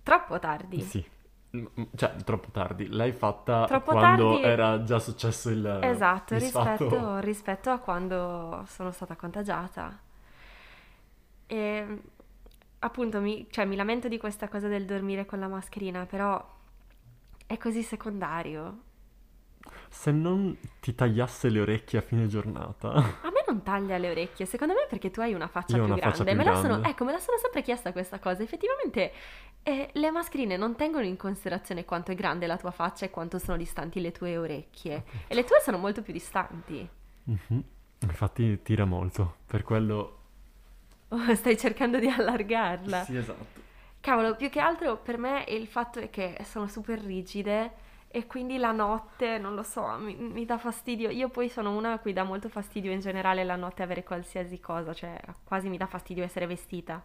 Troppo 0.05 0.39
tardi. 0.39 0.81
Sì. 0.83 1.05
Cioè, 1.97 2.15
troppo 2.25 2.51
tardi. 2.51 2.89
L'hai 2.89 3.13
fatta 3.13 3.65
Troppo 3.65 3.93
quando 3.93 4.33
tardi- 4.33 4.45
era 4.45 4.83
già 4.83 4.99
successo 4.99 5.51
il 5.51 5.81
Esatto, 5.83 6.37
rispetto, 6.37 7.19
rispetto 7.21 7.71
a 7.71 7.79
quando 7.79 8.65
sono 8.69 8.91
stata 8.93 9.17
contagiata. 9.17 9.99
E 11.47 12.03
appunto 12.81 13.21
mi, 13.21 13.47
cioè, 13.51 13.65
mi 13.65 13.77
lamento 13.77 14.09
di 14.09 14.19
questa 14.19 14.49
cosa 14.49 14.69
del 14.69 14.85
dormire 14.85 15.25
con 15.27 15.39
la 15.39 15.49
mascherina, 15.49 16.05
però 16.07 16.45
è 17.47 17.57
così 17.57 17.83
secondario. 17.83 18.79
Se 19.89 20.11
non 20.11 20.55
ti 20.81 20.95
tagliasse 20.95 21.49
le 21.49 21.61
orecchie 21.61 21.99
a 21.99 22.03
fine 22.03 22.27
giornata... 22.27 22.91
A 22.91 23.31
non 23.47 23.63
taglia 23.63 23.99
le 23.99 24.11
orecchie, 24.11 24.47
secondo 24.47 24.75
me 24.75 24.87
perché 24.89 25.11
tu 25.11 25.21
hai 25.21 25.35
una 25.35 25.49
faccia 25.49 25.77
Io 25.77 25.85
più 25.85 25.93
una 25.93 26.03
faccia 26.03 26.25
grande. 26.25 26.43
più 26.43 26.45
me 26.45 26.45
la 26.45 26.61
sono, 26.61 26.89
ecco, 26.89 27.05
me 27.05 27.13
la 27.13 27.19
sono 27.19 27.39
sempre 27.39 27.63
chiesta 27.63 27.93
questa 27.93 28.19
cosa. 28.19 28.43
Effettivamente 28.43 29.13
eh, 29.63 29.89
le 29.93 30.11
mascherine 30.11 30.57
non 30.57 30.77
tengono 30.77 31.05
in 31.05 31.17
considerazione 31.17 31.85
quanto 31.85 32.13
è 32.13 32.15
grande 32.15 32.47
la 32.47 32.57
tua 32.57 32.71
faccia 32.71 33.07
e 33.07 33.11
quanto 33.11 33.39
sono 33.39 33.57
distanti 33.57 34.01
le 34.01 34.13
tue 34.13 34.37
orecchie. 34.37 35.05
E 35.27 35.35
le 35.35 35.45
tue 35.45 35.61
sono 35.63 35.79
molto 35.79 36.03
più 36.03 36.13
distanti. 36.13 36.89
Mhm. 37.25 37.65
Infatti 38.01 38.61
tira 38.63 38.85
molto, 38.85 39.37
per 39.47 39.63
quello... 39.63 40.19
Oh, 41.09 41.33
stai 41.35 41.57
cercando 41.57 41.99
di 41.99 42.09
allargarla. 42.09 43.05
Sì, 43.05 43.17
esatto. 43.17 43.63
Cavolo, 44.01 44.37
più 44.37 44.51
che 44.51 44.61
altro 44.61 44.99
per 44.99 45.17
me 45.17 45.45
il 45.49 45.67
fatto 45.67 45.99
è 45.99 46.11
che 46.11 46.37
sono 46.45 46.67
super 46.67 47.01
rigide 47.01 47.73
e 48.15 48.29
quindi 48.29 48.59
la 48.59 48.71
notte, 48.71 49.39
non 49.39 49.57
lo 49.57 49.65
so, 49.65 49.85
mi, 49.99 50.15
mi 50.15 50.45
dà 50.45 50.57
fastidio. 50.57 51.11
Io 51.11 51.29
poi 51.31 51.49
sono 51.49 51.77
una 51.77 51.95
a 51.95 51.99
cui 51.99 52.13
dà 52.13 52.23
molto 52.23 52.49
fastidio 52.49 52.93
in 52.93 53.01
generale 53.01 53.43
la 53.43 53.57
notte 53.57 53.83
avere 53.83 54.05
qualsiasi 54.05 54.61
cosa, 54.61 54.95
cioè 54.95 55.21
quasi 55.43 55.69
mi 55.69 55.77
dà 55.77 55.87
fastidio 55.87 56.23
essere 56.23 56.47
vestita 56.47 57.03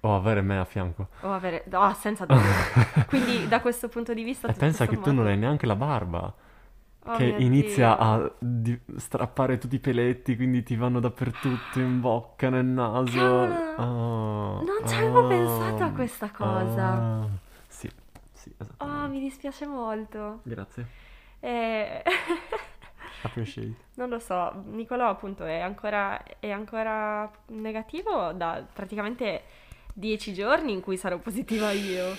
O 0.00 0.16
avere 0.16 0.42
me 0.42 0.58
a 0.58 0.64
fianco. 0.64 1.10
o 1.20 1.32
avere... 1.32 1.62
No, 1.68 1.92
senza 1.94 2.24
dubbio. 2.26 2.42
Quindi 3.06 3.46
da 3.46 3.60
questo 3.60 3.88
punto 3.88 4.12
di 4.14 4.24
vista... 4.24 4.48
E 4.48 4.52
pensa 4.52 4.86
che 4.86 4.98
tu 5.00 5.12
non 5.12 5.26
hai 5.28 5.36
neanche 5.36 5.64
la 5.66 5.76
barba. 5.76 6.34
Oh 7.04 7.16
che 7.16 7.24
inizia 7.38 7.94
Dio. 7.94 8.04
a 8.04 8.32
di- 8.38 8.80
strappare 8.96 9.58
tutti 9.58 9.76
i 9.76 9.78
peletti, 9.78 10.34
quindi 10.34 10.64
ti 10.64 10.74
vanno 10.74 10.98
dappertutto, 10.98 11.78
in 11.78 12.00
bocca, 12.00 12.48
nel 12.50 12.64
naso. 12.66 13.42
Ah, 13.76 14.60
Non 14.60 14.86
ci 14.86 14.94
avevo 14.94 15.24
ah, 15.24 15.28
pensato 15.28 15.84
a 15.84 15.90
questa 15.90 16.30
cosa. 16.30 17.46
Sì, 18.64 18.70
Oh, 18.78 18.84
esattamente. 18.84 19.08
mi 19.16 19.20
dispiace 19.20 19.66
molto. 19.66 20.40
Grazie. 20.44 20.86
Eh, 21.40 22.02
Appreciate. 23.22 23.74
Non 23.94 24.08
lo 24.08 24.18
so, 24.18 24.62
Nicolò 24.66 25.08
appunto 25.08 25.44
è 25.44 25.58
ancora, 25.60 26.22
è 26.38 26.50
ancora 26.50 27.30
negativo 27.48 28.32
da 28.32 28.64
praticamente 28.72 29.42
dieci 29.92 30.32
giorni 30.32 30.72
in 30.72 30.80
cui 30.80 30.96
sarò 30.96 31.18
positiva 31.18 31.70
io. 31.72 32.14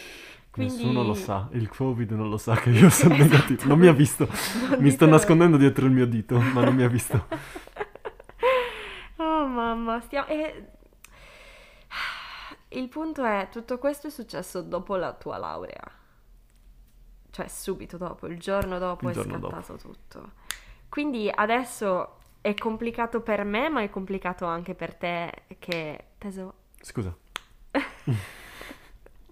Quindi... 0.52 0.84
Nessuno 0.84 1.04
lo 1.04 1.14
sa, 1.14 1.48
il 1.52 1.70
Covid 1.70 2.12
non 2.12 2.30
lo 2.30 2.38
sa 2.38 2.56
che 2.56 2.70
io 2.72 2.90
sono 2.90 3.14
Esatto. 3.14 3.30
negativo. 3.32 3.68
Non 3.68 3.80
mi 3.80 3.88
ha 3.88 3.94
visto. 3.94 4.28
Non 4.70 4.80
Mi 4.82 4.90
sto 4.90 5.06
nascondendo 5.06 5.58
dietro 5.58 5.86
il 5.86 5.92
mio 5.92 6.06
dito, 6.08 6.38
ma 6.40 6.64
non 6.64 6.76
mi 6.76 6.84
ha 6.84 6.88
visto. 6.90 7.28
Oh 9.22 9.46
mamma, 9.48 10.00
stiamo... 10.02 10.28
e- 10.28 10.66
Il 12.70 12.88
punto 12.88 13.24
è, 13.24 13.50
tutto 13.52 13.78
questo 13.80 14.08
è 14.08 14.10
successo 14.10 14.62
dopo 14.62 14.96
la 14.96 15.14
tua 15.14 15.38
laurea. 15.38 15.82
Cioè 17.32 17.48
subito 17.48 17.98
dopo, 17.98 18.28
il 18.28 18.40
giorno 18.40 18.80
dopo 18.80 19.06
Il 19.06 19.12
è 19.12 19.14
giorno 19.14 19.40
scattato 19.40 19.78
tutto. 19.78 20.32
Quindi 20.90 21.32
adesso 21.34 22.18
è 22.42 22.54
complicato 22.54 23.22
per 23.22 23.44
me, 23.44 23.70
ma 23.70 23.82
è 23.82 23.90
complicato 23.90 24.46
anche 24.46 24.74
per 24.74 24.96
te 24.96 25.44
che... 25.60 26.06
Teso, 26.18 26.54
Scusa. 26.82 27.16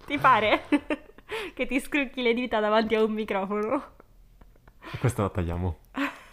ti 0.06 0.18
pare 0.18 0.64
che 1.54 1.66
ti 1.66 1.80
scrucchi 1.80 2.22
le 2.22 2.34
dita 2.34 2.60
davanti 2.60 2.96
a 2.96 3.04
un 3.04 3.12
microfono? 3.12 3.96
Questa 5.00 5.24
la 5.24 5.30
tagliamo. 5.30 5.78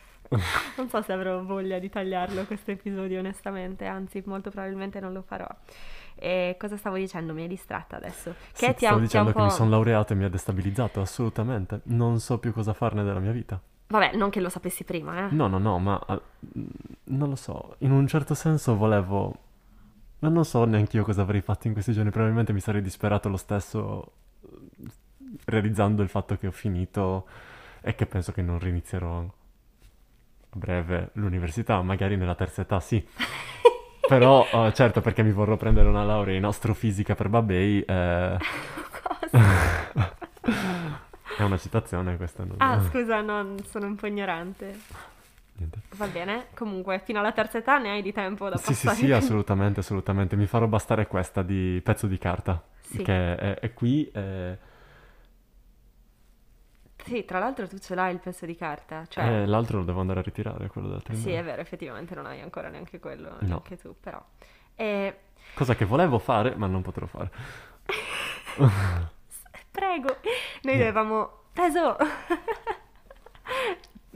Non 0.77 0.89
so 0.89 1.01
se 1.03 1.13
avrò 1.13 1.45
voglia 1.45 1.79
di 1.79 1.89
tagliarlo 1.89 2.45
questo 2.45 2.73
episodio, 2.73 3.21
onestamente, 3.21 3.85
anzi, 3.87 4.23
molto 4.27 4.51
probabilmente 4.51 4.99
non 4.99 5.13
lo 5.13 5.23
farò. 5.23 5.47
E 6.17 6.57
cosa 6.59 6.77
stavo 6.77 6.97
dicendo? 6.97 7.33
Mi 7.33 7.45
è 7.45 7.49
distratta 7.49 7.97
adesso. 7.97 8.35
Che 8.53 8.67
Sì, 8.67 8.75
ti 8.75 8.77
stavo 8.77 8.77
ti 8.79 8.87
ha 8.87 8.99
dicendo 8.99 9.29
un 9.29 9.35
che 9.35 9.43
mi 9.43 9.51
sono 9.51 9.71
laureato 9.71 10.13
e 10.13 10.17
mi 10.17 10.25
ha 10.25 10.29
destabilizzato, 10.29 11.01
assolutamente. 11.01 11.81
Non 11.85 12.21
so 12.21 12.39
più 12.39 12.53
cosa 12.53 12.73
farne 12.73 13.03
della 13.03 13.21
mia 13.21 13.33
vita. 13.33 13.61
Vabbè, 13.87 14.17
non 14.17 14.31
che 14.31 14.41
lo 14.41 14.49
sapessi 14.49 14.85
prima, 14.85 15.27
eh. 15.27 15.35
No, 15.35 15.47
no, 15.47 15.59
no, 15.59 15.79
ma 15.79 16.01
mm, 16.59 16.65
non 17.05 17.29
lo 17.29 17.37
so. 17.37 17.77
In 17.79 17.93
un 17.93 18.07
certo 18.07 18.35
senso 18.35 18.77
volevo. 18.77 19.35
Ma 20.21 20.29
non 20.31 20.45
so 20.45 20.65
neanche 20.65 20.97
io 20.97 21.05
cosa 21.05 21.23
avrei 21.23 21.43
fatto 21.43 21.67
in 21.67 21.75
questi 21.75 21.93
giorni. 21.93 22.11
Probabilmente 22.11 22.53
mi 22.53 22.61
sarei 22.61 22.81
disperato 22.81 23.29
lo 23.29 23.37
stesso 23.37 24.13
eh, 24.43 24.89
realizzando 25.45 26.03
il 26.03 26.09
fatto 26.09 26.37
che 26.39 26.47
ho 26.47 26.53
finito 26.53 27.27
e 27.83 27.95
che 27.95 28.07
penso 28.07 28.33
che 28.33 28.41
non 28.41 28.59
rinizierò 28.59 29.19
a 29.19 30.57
breve 30.57 31.11
l'università, 31.15 31.83
magari 31.83 32.17
nella 32.17 32.35
terza 32.35 32.63
età, 32.63 32.81
sì. 32.81 33.07
Però, 34.09 34.47
eh, 34.53 34.73
certo, 34.75 35.01
perché 35.01 35.23
mi 35.23 35.33
vorrò 35.33 35.57
prendere 35.57 35.89
una 35.89 36.05
laurea 36.05 36.37
in 36.37 36.45
astrofisica 36.45 37.15
per 37.15 37.29
Babei, 37.29 37.81
eh, 37.81 38.37
Cosa? 39.03 40.13
è 41.39 41.43
una 41.43 41.57
citazione 41.59 42.17
questa. 42.17 42.45
Non... 42.45 42.57
Ah, 42.59 42.81
scusa, 42.83 43.21
no, 43.21 43.55
sono 43.67 43.87
un 43.87 43.97
po' 43.97 44.07
ignorante. 44.07 44.79
Niente. 45.57 45.79
Va 45.97 46.07
bene, 46.07 46.47
comunque, 46.55 47.01
fino 47.05 47.21
alla 47.21 47.33
terza 47.33 47.59
età 47.59 47.79
ne 47.79 47.91
hai 47.91 48.03
di 48.03 48.13
tempo 48.13 48.49
da 48.49 48.57
Sì, 48.57 48.75
sì, 48.75 48.87
passare. 48.87 49.07
sì, 49.07 49.13
assolutamente, 49.13 49.81
assolutamente. 49.81 50.37
Mi 50.37 50.47
farò 50.47 50.67
bastare 50.67 51.07
questa 51.07 51.43
di 51.43 51.81
pezzo 51.83 52.07
di 52.07 52.19
carta, 52.19 52.63
Sì. 52.81 53.03
che 53.03 53.37
è, 53.37 53.55
è 53.61 53.73
qui. 53.73 54.11
eh, 54.13 54.73
Sì, 57.05 57.25
tra 57.25 57.39
l'altro 57.39 57.69
tu 57.69 57.79
ce 57.79 57.95
l'hai 57.95 58.13
il 58.15 58.21
pezzo 58.21 58.47
di 58.47 58.57
carta, 58.57 59.05
cioè... 59.07 59.43
e 59.43 59.47
l'altro 59.47 59.79
lo 59.79 59.85
devo 59.85 60.01
andare 60.01 60.21
a 60.21 60.23
ritirare, 60.23 60.69
quello 60.69 60.89
della 60.89 61.01
Sì, 61.01 61.05
triennale. 61.07 61.39
è 61.39 61.43
vero, 61.45 61.61
effettivamente 61.63 62.15
non 62.15 62.27
hai 62.27 62.41
ancora 62.41 62.69
neanche 62.69 62.99
quello, 63.01 63.31
No. 63.31 63.37
neanche 63.41 63.77
tu, 63.77 63.95
però. 64.01 64.23
E... 64.75 65.19
Cosa 65.55 65.75
che 65.75 65.85
volevo 65.85 66.19
fare, 66.19 66.55
ma 66.57 66.67
non 66.67 66.83
potrò 66.83 67.07
fare. 67.07 67.31
Prego, 69.71 70.17
noi 70.63 70.73
No. 70.75 70.79
dovevamo... 70.79 71.31
Teso! 71.53 71.97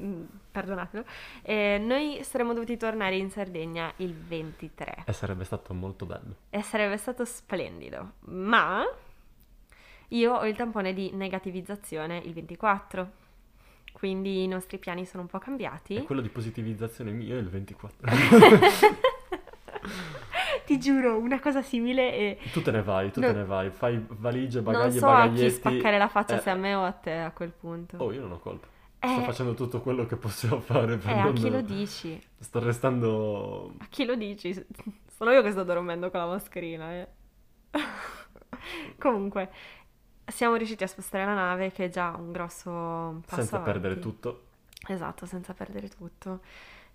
Mm, 0.00 0.24
Perdonatelo. 0.52 1.04
Eh, 1.42 1.78
noi 1.80 2.20
saremmo 2.22 2.52
dovuti 2.52 2.76
tornare 2.76 3.16
in 3.16 3.30
Sardegna 3.30 3.92
il 3.96 4.14
23 4.14 5.02
E 5.06 5.12
sarebbe 5.12 5.44
stato 5.44 5.74
molto 5.74 6.06
bello. 6.06 6.34
e 6.50 6.62
sarebbe 6.62 6.96
stato 6.96 7.24
splendido, 7.24 8.12
ma 8.26 8.84
io 10.08 10.34
ho 10.34 10.46
il 10.46 10.56
tampone 10.56 10.92
di 10.92 11.10
negativizzazione 11.12 12.18
il 12.18 12.32
24, 12.32 13.10
quindi 13.92 14.42
i 14.44 14.48
nostri 14.48 14.78
piani 14.78 15.04
sono 15.04 15.22
un 15.22 15.28
po' 15.28 15.38
cambiati. 15.38 15.96
E 15.96 16.02
quello 16.04 16.20
di 16.20 16.28
positivizzazione 16.28 17.10
mio 17.10 17.36
è 17.36 17.38
il 17.40 17.48
24. 17.48 18.06
Ti 20.64 20.78
giuro, 20.78 21.16
una 21.18 21.40
cosa 21.40 21.62
simile 21.62 22.12
e... 22.14 22.38
Tu 22.52 22.60
te 22.62 22.70
ne 22.70 22.82
vai, 22.82 23.10
tu 23.10 23.20
No. 23.20 23.28
te 23.28 23.32
ne 23.32 23.44
vai, 23.44 23.70
fai 23.70 24.04
valigie, 24.06 24.60
Non 24.60 24.72
bagagli 24.72 24.96
e 24.96 24.98
so 24.98 25.06
a 25.06 25.12
bagaglietti. 25.12 25.50
spaccare 25.54 25.96
la 25.98 26.08
faccia, 26.08 26.36
Eh, 26.36 26.40
se 26.40 26.50
a 26.50 26.54
me 26.54 26.74
o 26.74 26.84
a 26.84 26.92
te 26.92 27.12
a 27.12 27.30
quel 27.30 27.50
punto. 27.52 27.96
Oh, 27.96 28.12
io 28.12 28.20
non 28.20 28.32
ho 28.32 28.38
colpa. 28.38 28.66
Eh, 29.00 29.08
Sto 29.08 29.20
facendo 29.22 29.54
tutto 29.54 29.80
quello 29.80 30.04
che 30.06 30.16
possiamo 30.16 30.60
fare 30.60 30.98
per 30.98 31.10
eh, 31.10 31.18
a 31.18 31.24
non... 31.24 31.32
chi 31.32 31.48
lo 31.48 31.60
dici? 31.62 32.20
Sto 32.38 32.58
restando... 32.58 33.74
A 33.78 33.86
chi 33.88 34.04
lo 34.04 34.14
dici? 34.14 34.52
Sono 35.06 35.30
io 35.30 35.40
che 35.42 35.52
sto 35.52 35.64
dormendo 35.64 36.10
con 36.10 36.20
la 36.20 36.26
mascherina, 36.26 36.92
eh. 36.92 37.08
Comunque, 38.98 39.50
siamo 40.28 40.56
riusciti 40.56 40.84
a 40.84 40.86
spostare 40.86 41.24
la 41.24 41.34
nave, 41.34 41.72
che 41.72 41.86
è 41.86 41.88
già 41.88 42.14
un 42.16 42.32
grosso 42.32 43.22
passo 43.26 43.36
senza 43.36 43.58
perdere 43.60 43.94
avanti. 43.94 44.00
tutto. 44.00 44.42
Esatto, 44.86 45.26
senza 45.26 45.54
perdere 45.54 45.88
tutto. 45.88 46.40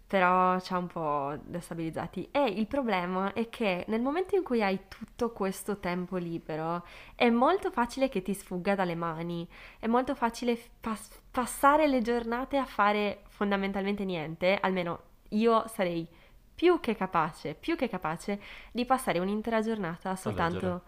Però 0.07 0.59
ci 0.59 0.73
ha 0.73 0.77
un 0.77 0.87
po' 0.87 1.37
destabilizzati. 1.43 2.29
E 2.31 2.43
il 2.45 2.67
problema 2.67 3.33
è 3.33 3.49
che 3.49 3.85
nel 3.87 4.01
momento 4.01 4.35
in 4.35 4.43
cui 4.43 4.61
hai 4.61 4.81
tutto 4.87 5.31
questo 5.31 5.79
tempo 5.79 6.17
libero, 6.17 6.85
è 7.15 7.29
molto 7.29 7.71
facile 7.71 8.09
che 8.09 8.21
ti 8.21 8.33
sfugga 8.33 8.75
dalle 8.75 8.95
mani. 8.95 9.47
È 9.79 9.87
molto 9.87 10.13
facile 10.13 10.59
pas- 10.79 11.19
passare 11.31 11.87
le 11.87 12.01
giornate 12.01 12.57
a 12.57 12.65
fare 12.65 13.23
fondamentalmente 13.29 14.05
niente. 14.05 14.57
Almeno 14.61 15.01
io 15.29 15.67
sarei 15.67 16.07
più 16.53 16.79
che 16.79 16.95
capace, 16.95 17.55
più 17.55 17.75
che 17.75 17.89
capace 17.89 18.39
di 18.71 18.85
passare 18.85 19.19
un'intera 19.19 19.61
giornata 19.61 20.15
soltanto 20.15 20.83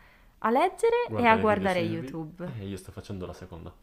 a 0.45 0.49
leggere 0.51 1.05
e 1.07 1.09
Guardare 1.09 1.27
a 1.27 1.35
video 1.35 1.41
guardare 1.41 1.79
YouTube. 1.79 2.51
Eh, 2.59 2.65
io 2.67 2.77
sto 2.77 2.91
facendo 2.91 3.25
la 3.25 3.33
seconda. 3.33 3.73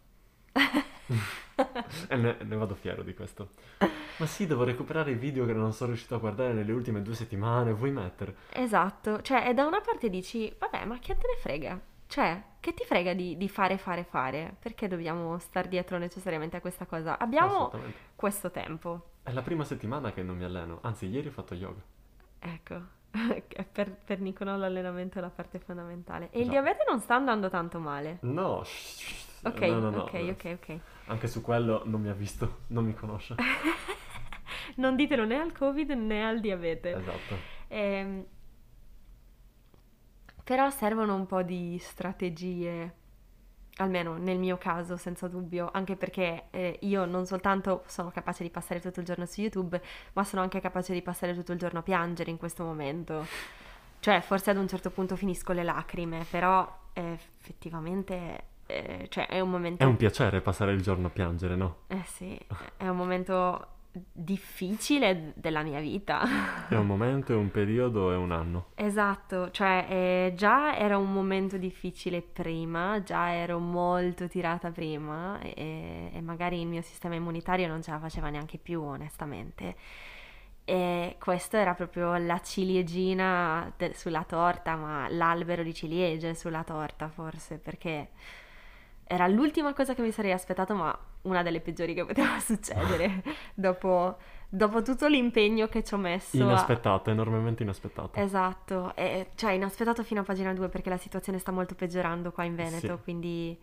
e 2.08 2.16
ne, 2.16 2.36
ne 2.40 2.56
vado 2.56 2.74
fiero 2.74 3.02
di 3.02 3.14
questo. 3.14 3.50
Ma 4.16 4.26
sì, 4.26 4.46
devo 4.46 4.62
recuperare 4.62 5.10
i 5.10 5.16
video 5.16 5.44
che 5.44 5.52
non 5.52 5.72
sono 5.72 5.90
riuscito 5.90 6.14
a 6.14 6.18
guardare 6.18 6.52
nelle 6.52 6.72
ultime 6.72 7.02
due 7.02 7.14
settimane. 7.14 7.72
Vuoi 7.72 7.90
mettere? 7.90 8.36
Esatto, 8.50 9.22
cioè, 9.22 9.48
e 9.48 9.54
da 9.54 9.66
una 9.66 9.80
parte 9.80 10.08
dici, 10.08 10.54
vabbè, 10.56 10.84
ma 10.84 10.98
che 11.00 11.16
te 11.18 11.26
ne 11.26 11.40
frega? 11.40 11.80
Cioè, 12.06 12.42
che 12.60 12.74
ti 12.74 12.84
frega 12.84 13.14
di, 13.14 13.36
di 13.36 13.48
fare, 13.48 13.76
fare, 13.78 14.04
fare? 14.04 14.54
Perché 14.60 14.86
dobbiamo 14.86 15.38
star 15.38 15.66
dietro 15.66 15.98
necessariamente 15.98 16.56
a 16.56 16.60
questa 16.60 16.86
cosa? 16.86 17.18
Abbiamo 17.18 17.72
questo 18.14 18.50
tempo, 18.52 19.08
È 19.24 19.32
la 19.32 19.42
prima 19.42 19.64
settimana 19.64 20.12
che 20.12 20.22
non 20.22 20.36
mi 20.36 20.44
alleno. 20.44 20.78
Anzi, 20.82 21.06
ieri 21.06 21.28
ho 21.28 21.32
fatto 21.32 21.54
yoga. 21.54 21.82
ecco. 22.38 23.00
Per, 23.72 23.90
per 23.90 24.20
Nicolò 24.20 24.56
l'allenamento 24.56 25.18
è 25.18 25.20
la 25.20 25.30
parte 25.30 25.58
fondamentale. 25.58 26.30
E 26.30 26.38
il 26.40 26.44
Già. 26.44 26.50
diabete 26.52 26.84
non 26.88 26.98
sta 27.00 27.14
andando 27.14 27.48
tanto 27.48 27.78
male. 27.78 28.18
No, 28.22 28.64
Ok, 29.44 29.60
no, 29.62 29.78
no, 29.80 29.90
no, 29.90 30.02
ok, 30.02 30.14
ok, 30.30 30.58
ok. 30.60 30.78
Anche 31.06 31.26
su 31.26 31.40
quello 31.40 31.82
non 31.84 32.00
mi 32.00 32.08
ha 32.08 32.14
visto, 32.14 32.60
non 32.68 32.84
mi 32.84 32.94
conosce. 32.94 33.34
Non 34.76 34.96
ditelo 34.96 35.24
né 35.26 35.38
al 35.38 35.52
Covid 35.52 35.90
né 35.90 36.24
al 36.24 36.40
diabete. 36.40 36.92
Esatto. 36.92 37.36
Ehm, 37.68 38.24
però 40.44 40.70
servono 40.70 41.14
un 41.14 41.26
po' 41.26 41.42
di 41.42 41.76
strategie, 41.78 42.94
almeno 43.76 44.16
nel 44.16 44.38
mio 44.38 44.58
caso, 44.58 44.96
senza 44.96 45.28
dubbio, 45.28 45.70
anche 45.72 45.96
perché 45.96 46.44
eh, 46.50 46.78
io 46.82 47.04
non 47.04 47.26
soltanto 47.26 47.82
sono 47.86 48.10
capace 48.10 48.42
di 48.42 48.50
passare 48.50 48.80
tutto 48.80 49.00
il 49.00 49.06
giorno 49.06 49.26
su 49.26 49.40
YouTube, 49.40 49.80
ma 50.12 50.24
sono 50.24 50.42
anche 50.42 50.60
capace 50.60 50.92
di 50.92 51.02
passare 51.02 51.34
tutto 51.34 51.52
il 51.52 51.58
giorno 51.58 51.80
a 51.80 51.82
piangere 51.82 52.30
in 52.30 52.36
questo 52.36 52.64
momento. 52.64 53.26
Cioè, 54.00 54.20
forse 54.20 54.50
ad 54.50 54.56
un 54.56 54.68
certo 54.68 54.90
punto 54.90 55.16
finisco 55.16 55.52
le 55.52 55.62
lacrime, 55.62 56.26
però 56.28 56.80
eh, 56.92 57.12
effettivamente 57.12 58.44
eh, 58.66 59.06
cioè, 59.08 59.26
è 59.26 59.40
un 59.40 59.50
momento... 59.50 59.82
È 59.82 59.86
un 59.86 59.96
piacere 59.96 60.40
passare 60.40 60.72
il 60.72 60.82
giorno 60.82 61.06
a 61.08 61.10
piangere, 61.10 61.56
no? 61.56 61.82
Eh 61.88 62.02
sì, 62.04 62.38
è 62.76 62.88
un 62.88 62.96
momento 62.96 63.66
difficile 64.12 65.32
della 65.36 65.62
mia 65.62 65.80
vita. 65.80 66.68
È 66.68 66.74
un 66.74 66.86
momento, 66.86 67.32
è 67.32 67.36
un 67.36 67.50
periodo, 67.50 68.12
è 68.12 68.16
un 68.16 68.32
anno. 68.32 68.66
Esatto, 68.74 69.50
cioè 69.50 69.86
eh, 69.88 70.32
già 70.34 70.76
era 70.76 70.96
un 70.96 71.12
momento 71.12 71.58
difficile 71.58 72.22
prima, 72.22 73.02
già 73.02 73.32
ero 73.32 73.58
molto 73.58 74.28
tirata 74.28 74.70
prima 74.70 75.38
e, 75.40 76.10
e 76.12 76.20
magari 76.20 76.60
il 76.60 76.66
mio 76.66 76.82
sistema 76.82 77.14
immunitario 77.14 77.68
non 77.68 77.82
ce 77.82 77.90
la 77.90 77.98
faceva 77.98 78.30
neanche 78.30 78.58
più, 78.58 78.80
onestamente. 78.82 79.76
E 80.64 81.16
questo 81.18 81.56
era 81.56 81.74
proprio 81.74 82.16
la 82.16 82.40
ciliegina 82.40 83.72
de- 83.76 83.94
sulla 83.94 84.24
torta, 84.24 84.76
ma 84.76 85.08
l'albero 85.08 85.62
di 85.62 85.74
ciliegie 85.74 86.34
sulla 86.34 86.62
torta 86.62 87.08
forse, 87.08 87.58
perché 87.58 88.10
era 89.04 89.26
l'ultima 89.26 89.74
cosa 89.74 89.94
che 89.94 90.02
mi 90.02 90.12
sarei 90.12 90.32
aspettato, 90.32 90.74
ma 90.74 90.96
una 91.22 91.42
delle 91.42 91.60
peggiori 91.60 91.94
che 91.94 92.04
poteva 92.04 92.38
succedere 92.40 93.22
dopo, 93.54 94.16
dopo 94.48 94.82
tutto 94.82 95.06
l'impegno 95.08 95.66
che 95.68 95.82
ci 95.84 95.94
ho 95.94 95.98
messo. 95.98 96.36
a- 96.36 96.40
Inaspettata, 96.44 97.10
enormemente 97.10 97.62
inaspettata. 97.62 98.20
Esatto, 98.20 98.94
e, 98.96 99.28
cioè 99.34 99.52
inaspettato 99.52 100.02
fino 100.02 100.20
a 100.20 100.24
pagina 100.24 100.52
2 100.52 100.68
perché 100.68 100.90
la 100.90 100.96
situazione 100.96 101.38
sta 101.38 101.52
molto 101.52 101.74
peggiorando 101.74 102.32
qua 102.32 102.44
in 102.44 102.54
Veneto, 102.56 102.96
Sì. 102.96 103.02
quindi 103.02 103.58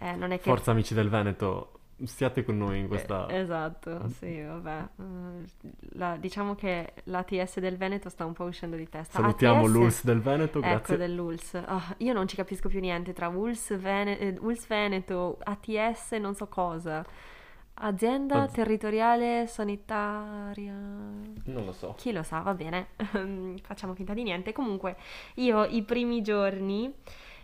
eh, 0.00 0.12
non 0.14 0.30
è 0.30 0.36
che... 0.38 0.44
Forza 0.44 0.70
amici 0.70 0.94
del 0.94 1.08
Veneto, 1.08 1.77
stiate 2.04 2.44
con 2.44 2.56
noi 2.58 2.78
in 2.78 2.88
questa... 2.88 3.26
Eh, 3.28 3.38
esatto, 3.38 4.08
sì, 4.08 4.40
vabbè. 4.40 4.88
Mm, 5.02 5.44
la- 5.94 6.16
diciamo 6.16 6.54
che 6.54 6.92
l'ATS 7.04 7.58
del 7.60 7.76
Veneto 7.76 8.08
sta 8.08 8.24
un 8.24 8.32
po' 8.32 8.44
uscendo 8.44 8.76
di 8.76 8.88
testa. 8.88 9.18
Salutiamo 9.20 9.62
ATS 9.62 9.70
l'ULS 9.72 10.04
del 10.04 10.20
Veneto, 10.20 10.58
Ecco, 10.58 10.68
grazie. 10.68 10.96
dell'ULS. 10.96 11.54
Ah, 11.64 11.94
io 11.98 12.12
non 12.12 12.28
ci 12.28 12.36
capisco 12.36 12.68
più 12.68 12.80
niente 12.80 13.12
tra 13.12 13.28
ULS, 13.28 13.76
Vene- 13.78 14.18
eh, 14.18 14.36
ULS 14.40 14.66
Veneto, 14.66 15.38
ATS, 15.42 16.12
non 16.12 16.34
so 16.34 16.46
cosa. 16.48 17.04
Azienda 17.80 18.42
Az- 18.42 18.52
territoriale 18.52 19.46
sanitaria. 19.46 20.72
Non 20.72 21.64
lo 21.64 21.72
so. 21.72 21.94
Chi 21.96 22.12
lo 22.12 22.22
sa, 22.22 22.40
va 22.40 22.54
bene, 22.54 22.88
facciamo 23.62 23.94
finta 23.94 24.14
di 24.14 24.22
niente. 24.24 24.52
Comunque, 24.52 24.96
io 25.34 25.64
i 25.64 25.82
primi 25.82 26.20
giorni 26.22 26.92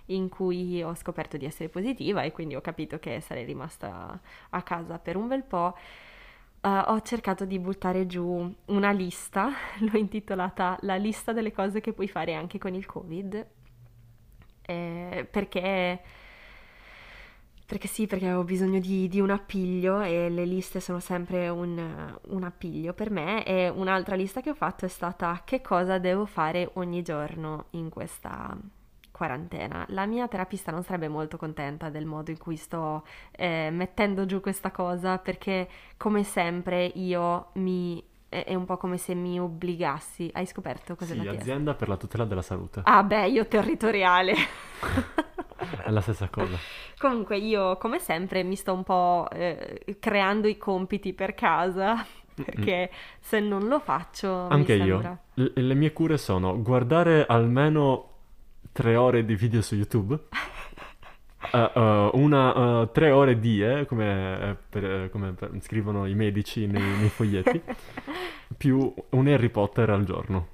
in 0.07 0.29
cui 0.29 0.83
ho 0.83 0.95
scoperto 0.95 1.37
di 1.37 1.47
essere 1.47 1.69
positiva 1.69 2.23
e 2.23 2.33
quindi 2.33 2.55
ho 2.55 2.61
capito 2.61 2.99
che 2.99 3.21
sarei 3.21 3.45
rimasta 3.45 4.21
a 4.51 4.63
casa 4.63 4.99
per 4.99 5.17
un 5.17 5.29
bel 5.29 5.45
po', 5.45 5.75
eh, 6.61 6.69
ho 6.87 7.01
cercato 7.03 7.45
di 7.45 7.59
buttare 7.59 8.07
giù 8.07 8.53
una 8.67 8.91
lista, 8.91 9.51
l'ho 9.81 9.99
intitolata 9.99 10.79
La 10.83 10.97
lista 10.97 11.33
delle 11.33 11.53
cose 11.53 11.81
che 11.81 11.93
puoi 11.93 12.09
fare 12.09 12.35
anche 12.35 12.59
con 12.59 12.75
il 12.75 12.87
Covid, 12.87 13.47
eh, 14.63 15.29
perché... 15.31 16.01
Perché 17.67 17.89
sì, 17.89 18.07
perché 18.07 18.31
ho 18.31 18.45
bisogno 18.45 18.79
di, 18.79 19.09
di 19.09 19.21
un 19.21 19.31
appiglio 19.31 20.03
e 20.03 20.29
le 20.29 20.45
liste 20.45 20.81
sono 20.81 21.01
sempre 21.01 21.49
un, 21.49 22.19
un 22.29 22.43
appiglio 22.45 22.93
per 22.93 23.11
me. 23.11 23.43
E 23.45 23.71
un'altra 23.71 24.17
lista 24.17 24.43
che 24.43 24.51
ho 24.51 24.55
fatto 24.55 24.85
è 24.85 24.89
stata 24.89 25.41
che 25.45 25.63
cosa 25.63 25.99
devo 25.99 26.27
fare 26.27 26.71
ogni 26.75 27.01
giorno 27.03 27.67
in 27.71 27.89
questa 27.89 28.55
quarantena. 29.15 29.85
La 29.91 30.07
mia 30.07 30.27
terapista 30.29 30.73
non 30.73 30.83
sarebbe 30.83 31.09
molto 31.09 31.37
contenta 31.37 31.89
del 31.89 32.05
modo 32.05 32.31
in 32.33 32.39
cui 32.39 32.57
sto 32.57 33.05
eh, 33.31 33.69
mettendo 33.71 34.27
giù 34.27 34.41
questa 34.41 34.71
cosa 34.73 35.19
perché 35.19 35.69
come 35.97 36.25
sempre 36.25 36.85
io 36.87 37.51
mi... 37.55 38.03
è 38.29 38.55
un 38.55 38.65
po' 38.65 38.77
come 38.77 38.99
se 38.99 39.15
mi 39.15 39.39
obbligassi. 39.39 40.31
Hai 40.33 40.47
scoperto 40.47 40.97
cos'è 40.97 41.15
Sì, 41.15 41.23
la 41.23 41.33
TS? 41.33 41.39
azienda 41.41 41.75
per 41.75 41.87
la 41.89 41.97
tutela 41.97 42.25
della 42.25 42.43
salute. 42.43 42.83
Ah 42.85 43.03
beh, 43.03 43.29
io 43.29 43.47
territoriale. 43.47 44.35
È 45.85 45.91
la 45.91 46.01
stessa 46.01 46.29
cosa. 46.29 46.63
Comunque 46.99 47.37
io, 47.39 47.77
come 47.79 47.99
sempre, 47.99 48.43
mi 48.43 48.57
sto 48.57 48.73
un 48.73 48.83
po' 48.83 49.29
eh, 49.31 49.97
creando 50.01 50.49
i 50.49 50.57
compiti 50.57 51.13
per 51.13 51.35
casa, 51.35 52.05
perché 52.35 52.91
se 53.21 53.41
non 53.41 53.67
lo 53.69 53.81
faccio 53.81 54.49
Anche 54.49 54.75
mi 54.75 54.85
io. 54.85 54.97
sembra... 54.97 55.19
L- 55.35 55.53
le 55.55 55.75
mie 55.75 55.93
cure 55.93 56.17
sono 56.19 56.61
guardare 56.63 57.27
almeno 57.27 58.11
tre 58.75 58.97
ore 58.97 59.25
di 59.25 59.37
video 59.37 59.63
su 59.63 59.77
YouTube. 59.77 60.19
Eh, 61.53 61.71
eh, 61.77 62.11
una, 62.15 62.83
eh, 62.83 62.91
tre 62.91 63.11
ore 63.13 63.39
di, 63.39 63.63
eh, 63.63 63.85
come, 63.87 64.57
per- 64.69 65.09
come 65.11 65.35
per- 65.35 65.53
scrivono 65.61 66.07
i 66.07 66.15
medici 66.15 66.67
nei, 66.67 66.83
nei 66.99 67.09
foglietti, 67.11 67.63
più 68.57 68.93
un 69.11 69.27
Harry 69.29 69.51
Potter 69.51 69.91
al 69.91 70.05
giorno. 70.05 70.49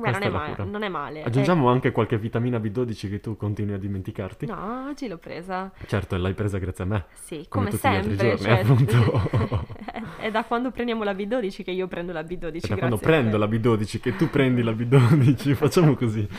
Beh, 0.00 0.10
non 0.10 0.22
è, 0.22 0.26
è 0.26 0.30
la 0.30 0.38
ma- 0.38 0.44
cura. 0.50 0.64
non 0.64 0.82
è 0.82 0.88
male. 0.88 1.22
Aggiungiamo 1.22 1.68
anche 1.68 1.92
qualche 1.92 2.18
vitamina 2.18 2.58
B12 2.58 3.08
che 3.08 3.20
tu 3.20 3.36
continui 3.36 3.74
a 3.74 3.78
dimenticarti. 3.78 4.44
Eh, 4.44 4.48
No, 4.48 4.86
oggi 4.88 5.08
l'ho 5.08 5.18
presa. 5.18 5.70
Certo, 5.86 6.16
l'hai 6.16 6.34
presa 6.34 6.58
grazie 6.58 6.84
a 6.84 6.86
me. 6.86 7.04
Sì, 7.14 7.46
Come 7.48 7.66
come, 7.66 7.78
sempre. 7.78 8.16
giorni, 8.16 8.38
cioè- 8.38 8.60
appunto. 8.60 9.66
è 10.18 10.30
da 10.30 10.44
quando 10.44 10.70
prendiamo 10.70 11.04
la 11.04 11.12
B12 11.12 11.64
che 11.64 11.70
io 11.70 11.86
prendo 11.88 12.12
la 12.12 12.22
B12. 12.22 12.64
E 12.64 12.68
da 12.68 12.76
quando 12.76 12.96
prendo 12.98 13.36
la 13.38 13.46
B12 13.46 14.00
che 14.00 14.16
tu 14.16 14.28
prendi 14.30 14.62
la 14.62 14.72
B12, 14.72 15.54
facciamo 15.56 15.94
così. 15.94 16.26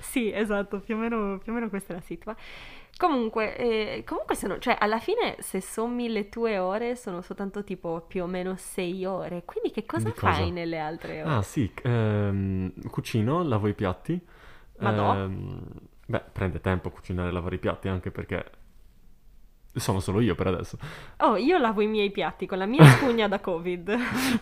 Sì, 0.00 0.32
esatto, 0.32 0.80
più 0.80 0.94
o 0.94 0.98
meno, 0.98 1.38
più 1.42 1.52
o 1.52 1.54
meno 1.54 1.68
questa 1.68 1.92
è 1.92 1.96
la 1.96 2.02
situa. 2.02 2.34
Comunque, 2.96 3.56
eh, 3.56 4.04
comunque 4.06 4.34
sono, 4.34 4.58
cioè, 4.58 4.76
alla 4.78 4.98
fine 4.98 5.36
se 5.40 5.60
sommi 5.60 6.08
le 6.08 6.30
tue 6.30 6.56
ore 6.56 6.96
sono 6.96 7.20
soltanto 7.20 7.62
tipo 7.62 8.04
più 8.06 8.22
o 8.22 8.26
meno 8.26 8.56
sei 8.56 9.04
ore. 9.04 9.44
Quindi 9.44 9.70
che 9.70 9.84
cosa 9.84 10.10
cosa? 10.12 10.32
fai 10.32 10.50
nelle 10.50 10.78
altre 10.78 11.22
ore? 11.22 11.30
Ah 11.30 11.42
sì, 11.42 11.70
ehm, 11.82 12.72
cucino, 12.88 13.42
lavo 13.42 13.68
i 13.68 13.74
piatti. 13.74 14.18
Ma 14.78 14.90
no. 14.90 15.14
Ehm, 15.14 15.62
beh, 16.06 16.24
prende 16.32 16.60
tempo 16.60 16.90
cucinare 16.90 17.28
e 17.28 17.32
lavare 17.32 17.56
i 17.56 17.58
piatti 17.58 17.88
anche 17.88 18.10
perché 18.10 18.50
sono 19.74 20.00
solo 20.00 20.20
io 20.20 20.34
per 20.34 20.46
adesso. 20.46 20.78
Oh, 21.18 21.36
io 21.36 21.58
lavo 21.58 21.82
i 21.82 21.86
miei 21.86 22.10
piatti 22.10 22.46
con 22.46 22.56
la 22.56 22.66
mia 22.66 22.84
spugna 22.96 23.28
da 23.28 23.40
Covid. 23.40 23.94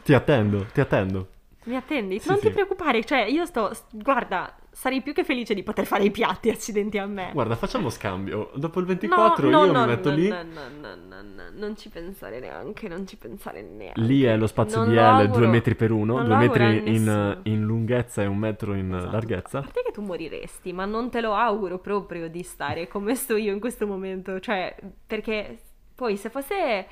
Ti 0.03 0.15
attendo, 0.15 0.67
ti 0.73 0.81
attendo. 0.81 1.29
Mi 1.65 1.77
attendi? 1.77 2.19
Sì, 2.21 2.29
non 2.29 2.39
sì. 2.39 2.47
ti 2.47 2.53
preoccupare, 2.53 3.05
cioè 3.05 3.23
io 3.23 3.45
sto... 3.47 3.73
Guarda, 3.91 4.55
sarei 4.75 5.03
più 5.03 5.13
che 5.13 5.23
felice 5.23 5.55
di 5.55 5.63
poter 5.63 5.87
fare 5.87 6.05
i 6.05 6.11
piatti, 6.11 6.51
accidenti 6.51 6.99
a 6.99 7.07
me. 7.07 7.31
Guarda, 7.33 7.55
facciamo 7.55 7.91
scambio. 7.91 8.51
Dopo 8.55 8.81
il 8.81 8.87
24 8.87 9.49
no, 9.49 9.65
io 9.65 9.73
no, 9.73 9.81
mi 9.81 9.87
metto 9.87 10.11
no, 10.11 10.17
lì. 10.17 10.29
No, 10.29 10.43
no, 10.43 10.61
no, 10.81 10.95
no, 10.97 11.23
no, 11.23 11.43
non 11.53 11.77
ci 11.77 11.89
pensare 11.89 12.41
neanche, 12.41 12.89
non 12.89 13.07
ci 13.07 13.17
pensare 13.17 13.63
neanche. 13.63 14.01
Lì 14.01 14.25
è 14.25 14.37
lo 14.37 14.49
spazio 14.49 14.85
Non 14.85 14.89
di 14.89 14.97
L. 14.97 15.31
2 15.31 15.47
metri 15.47 15.77
per 15.77 15.93
1, 15.93 16.05
Non 16.05 16.25
2 16.25 16.29
lo 16.29 16.41
auguro 16.41 16.65
a 16.65 16.67
metri 16.69 16.95
in, 16.95 17.39
in 17.45 17.63
lunghezza 17.63 18.23
e 18.23 18.27
un 18.27 18.37
metro 18.37 18.75
in 18.75 18.93
Esatto. 18.93 19.13
larghezza. 19.13 19.59
A 19.59 19.63
parte 19.63 19.83
che 19.87 19.93
tu 19.93 20.03
moriresti, 20.03 20.73
ma 20.73 20.85
non 20.85 21.09
te 21.09 21.21
lo 21.21 21.35
auguro 21.35 21.79
proprio 21.79 22.29
di 22.29 22.43
stare 22.43 22.89
come 22.89 23.15
sto 23.15 23.37
io 23.37 23.53
in 23.53 23.61
questo 23.61 23.87
momento. 23.87 24.41
Cioè, 24.41 24.75
perché 25.07 25.57
poi 25.95 26.17
se 26.17 26.31
fosse 26.31 26.87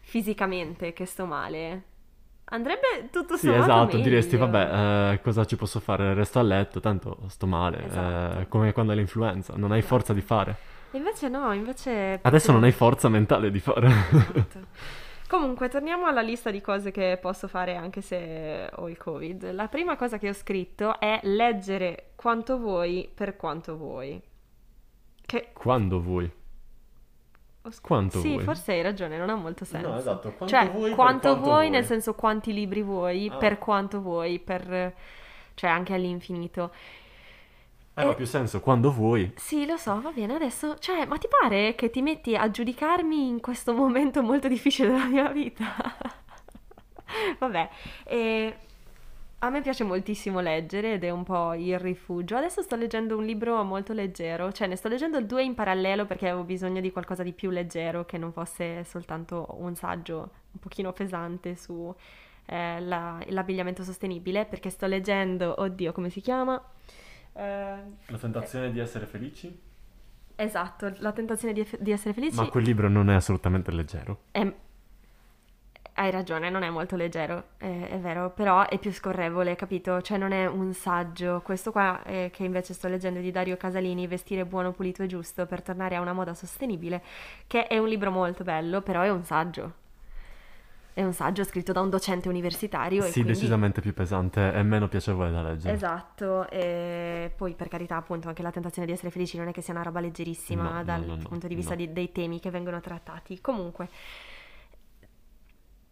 fisicamente 0.00 0.92
che 0.92 1.04
sto 1.06 1.26
male, 1.26 1.82
andrebbe 2.46 3.08
tutto 3.10 3.36
Sì, 3.36 3.50
esatto, 3.52 3.96
meglio. 3.96 4.08
diresti, 4.08 4.36
vabbè, 4.36 5.12
eh, 5.14 5.20
cosa 5.20 5.44
ci 5.44 5.56
posso 5.56 5.80
fare? 5.80 6.14
Resto 6.14 6.38
a 6.38 6.42
letto, 6.42 6.80
tanto 6.80 7.18
sto 7.28 7.46
male. 7.46 7.84
Esatto. 7.86 8.38
eh, 8.40 8.48
come 8.48 8.72
quando 8.72 8.92
hai 8.92 8.98
l'influenza, 8.98 9.54
non 9.56 9.72
hai 9.72 9.82
forza 9.82 10.12
di 10.12 10.20
fare. 10.20 10.56
Invece 10.92 11.28
no, 11.28 11.52
invece... 11.52 12.18
Adesso 12.22 12.52
non 12.52 12.64
hai 12.64 12.72
forza 12.72 13.08
mentale 13.08 13.50
di 13.50 13.60
fare. 13.60 13.88
Esatto. 13.88 14.66
Comunque, 15.28 15.68
torniamo 15.68 16.06
alla 16.06 16.20
lista 16.22 16.50
di 16.50 16.60
cose 16.60 16.92
che 16.92 17.18
posso 17.20 17.48
fare 17.48 17.74
anche 17.74 18.00
se 18.00 18.70
ho 18.72 18.88
il 18.88 18.96
Covid. 18.96 19.50
La 19.52 19.66
prima 19.68 19.96
cosa 19.96 20.18
che 20.18 20.28
ho 20.28 20.32
scritto 20.32 21.00
è 21.00 21.18
leggere 21.24 22.12
quanto 22.14 22.58
vuoi 22.58 23.10
per 23.12 23.36
quanto 23.36 23.76
vuoi. 23.76 24.22
Che 25.26 25.50
Quando 25.52 26.00
vuoi. 26.00 26.30
Ho 27.66 27.70
sc- 27.70 27.82
Quanto 27.82 28.20
sì, 28.20 28.32
vuoi. 28.32 28.44
forse 28.44 28.72
hai 28.72 28.82
ragione, 28.82 29.16
non 29.18 29.30
ha 29.30 29.34
molto 29.36 29.64
senso. 29.64 29.88
No, 29.88 29.98
esatto, 29.98 30.32
quanto 30.32 30.46
cioè, 30.46 30.70
vuoi 30.70 30.90
quanto 30.90 31.28
quanto 31.28 31.36
vuoi, 31.36 31.68
vuoi. 31.68 31.70
nel 31.70 31.84
senso 31.84 32.14
quanti 32.14 32.52
libri 32.52 32.82
vuoi, 32.82 33.30
Ah. 33.30 33.36
per 33.36 33.58
quanto 33.58 34.00
vuoi, 34.00 34.38
per... 34.38 34.94
cioè 35.54 35.70
anche 35.70 35.94
all'infinito. 35.94 36.72
Eh, 37.94 38.02
ha 38.04 38.10
Eh, 38.10 38.14
più 38.14 38.26
senso, 38.26 38.60
quando 38.60 38.92
vuoi. 38.92 39.32
Sì, 39.36 39.64
lo 39.66 39.76
so, 39.76 40.00
va 40.00 40.10
bene, 40.10 40.34
adesso, 40.34 40.76
cioè, 40.78 41.06
ma 41.06 41.16
ti 41.18 41.28
pare 41.28 41.74
che 41.74 41.88
ti 41.90 42.02
metti 42.02 42.36
a 42.36 42.50
giudicarmi 42.50 43.26
in 43.28 43.40
questo 43.40 43.72
momento 43.74 44.22
molto 44.22 44.48
difficile 44.48 44.90
della 44.90 45.06
mia 45.06 45.28
vita? 45.30 45.64
Vabbè, 47.38 47.68
e 48.04 48.56
a 49.38 49.50
me 49.50 49.60
piace 49.60 49.84
moltissimo 49.84 50.40
leggere 50.40 50.94
ed 50.94 51.04
è 51.04 51.10
un 51.10 51.22
po' 51.22 51.54
il 51.54 51.78
rifugio. 51.78 52.36
Adesso 52.36 52.62
sto 52.62 52.74
leggendo 52.76 53.16
un 53.16 53.24
libro 53.24 53.62
molto 53.64 53.92
leggero, 53.92 54.50
cioè 54.52 54.66
ne 54.66 54.76
sto 54.76 54.88
leggendo 54.88 55.20
due 55.20 55.42
in 55.44 55.54
parallelo 55.54 56.06
perché 56.06 56.28
avevo 56.28 56.44
bisogno 56.44 56.80
di 56.80 56.90
qualcosa 56.90 57.22
di 57.22 57.32
più 57.32 57.50
leggero 57.50 58.04
che 58.06 58.18
non 58.18 58.32
fosse 58.32 58.82
soltanto 58.84 59.56
un 59.58 59.74
saggio 59.74 60.30
un 60.52 60.60
pochino 60.60 60.92
pesante 60.92 61.54
su 61.54 61.94
eh, 62.48 62.80
la- 62.80 63.18
l'abbigliamento 63.28 63.82
sostenibile, 63.82 64.46
perché 64.46 64.70
sto 64.70 64.86
leggendo, 64.86 65.60
oddio, 65.60 65.92
come 65.92 66.10
si 66.10 66.20
chiama? 66.20 66.62
Eh, 67.32 67.42
La 68.06 68.18
tentazione 68.18 68.70
di 68.70 68.78
essere 68.78 69.04
felici? 69.06 69.60
Esatto, 70.36 70.92
la 70.98 71.12
tentazione 71.12 71.52
di, 71.52 71.66
di 71.78 71.90
essere 71.90 72.14
felici. 72.14 72.36
Ma 72.36 72.46
quel 72.48 72.62
libro 72.64 72.88
non 72.88 73.10
è 73.10 73.14
assolutamente 73.14 73.70
leggero. 73.72 74.20
è- 74.30 74.52
Hai 75.98 76.10
ragione, 76.10 76.50
non 76.50 76.62
è 76.62 76.68
molto 76.68 76.94
leggero, 76.94 77.44
è, 77.56 77.88
è 77.92 77.98
vero, 77.98 78.28
però 78.28 78.68
è 78.68 78.78
più 78.78 78.92
scorrevole, 78.92 79.56
capito? 79.56 80.02
Cioè 80.02 80.18
non 80.18 80.32
è 80.32 80.44
un 80.46 80.74
saggio. 80.74 81.40
Questo 81.42 81.72
qua 81.72 82.02
eh, 82.04 82.30
che 82.30 82.44
invece 82.44 82.74
sto 82.74 82.86
leggendo 82.86 83.18
di 83.20 83.30
Dario 83.30 83.56
Casalini, 83.56 84.06
Vestire 84.06 84.44
buono, 84.44 84.72
pulito 84.72 85.02
e 85.02 85.06
giusto 85.06 85.46
per 85.46 85.62
tornare 85.62 85.96
a 85.96 86.02
una 86.02 86.12
moda 86.12 86.34
sostenibile, 86.34 87.02
che 87.46 87.66
è 87.66 87.78
un 87.78 87.88
libro 87.88 88.10
molto 88.10 88.44
bello, 88.44 88.82
però 88.82 89.00
è 89.00 89.10
un 89.10 89.24
saggio. 89.24 89.72
È 90.92 91.02
un 91.02 91.14
saggio 91.14 91.44
scritto 91.44 91.72
da 91.72 91.80
un 91.80 91.88
docente 91.90 92.28
universitario 92.28 93.04
e 93.04 93.10
Sì, 93.10 93.22
quindi... 93.22 93.32
decisamente 93.32 93.80
più 93.80 93.94
pesante 93.94 94.52
e 94.52 94.62
meno 94.62 94.88
piacevole 94.88 95.30
da 95.30 95.42
leggere. 95.42 95.74
Esatto, 95.74 96.48
e 96.50 97.30
poi 97.36 97.54
per 97.54 97.68
carità 97.68 97.96
appunto 97.96 98.28
anche 98.28 98.42
la 98.42 98.50
tentazione 98.50 98.86
di 98.86 98.92
essere 98.92 99.10
felici 99.10 99.36
non 99.38 99.48
è 99.48 99.52
che 99.52 99.60
sia 99.62 99.74
una 99.74 99.82
roba 99.82 100.00
leggerissima 100.00 100.82
No, 100.82 100.84
dal 100.84 101.04
no, 101.04 101.16
no, 101.16 101.22
punto 101.28 101.46
di 101.48 101.54
vista 101.54 101.74
di- 101.74 101.92
dei 101.92 102.12
temi 102.12 102.40
che 102.40 102.50
vengono 102.50 102.80
trattati. 102.80 103.40
Comunque, 103.42 103.88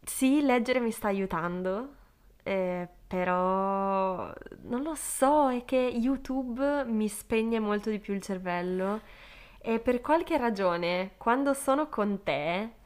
sì, 0.04 0.42
leggere 0.42 0.80
mi 0.80 0.90
sta 0.90 1.08
aiutando, 1.08 1.94
eh, 2.42 2.88
però 3.06 4.32
non 4.62 4.82
lo 4.82 4.94
so, 4.94 5.50
è 5.50 5.64
che 5.64 5.76
YouTube 5.76 6.84
mi 6.84 7.08
spegne 7.08 7.58
molto 7.58 7.90
di 7.90 7.98
più 7.98 8.14
il 8.14 8.22
cervello 8.22 9.00
e 9.60 9.78
per 9.78 10.00
qualche 10.00 10.36
ragione 10.36 11.12
quando 11.16 11.54
sono 11.54 11.88
con 11.88 12.22
te 12.22 12.82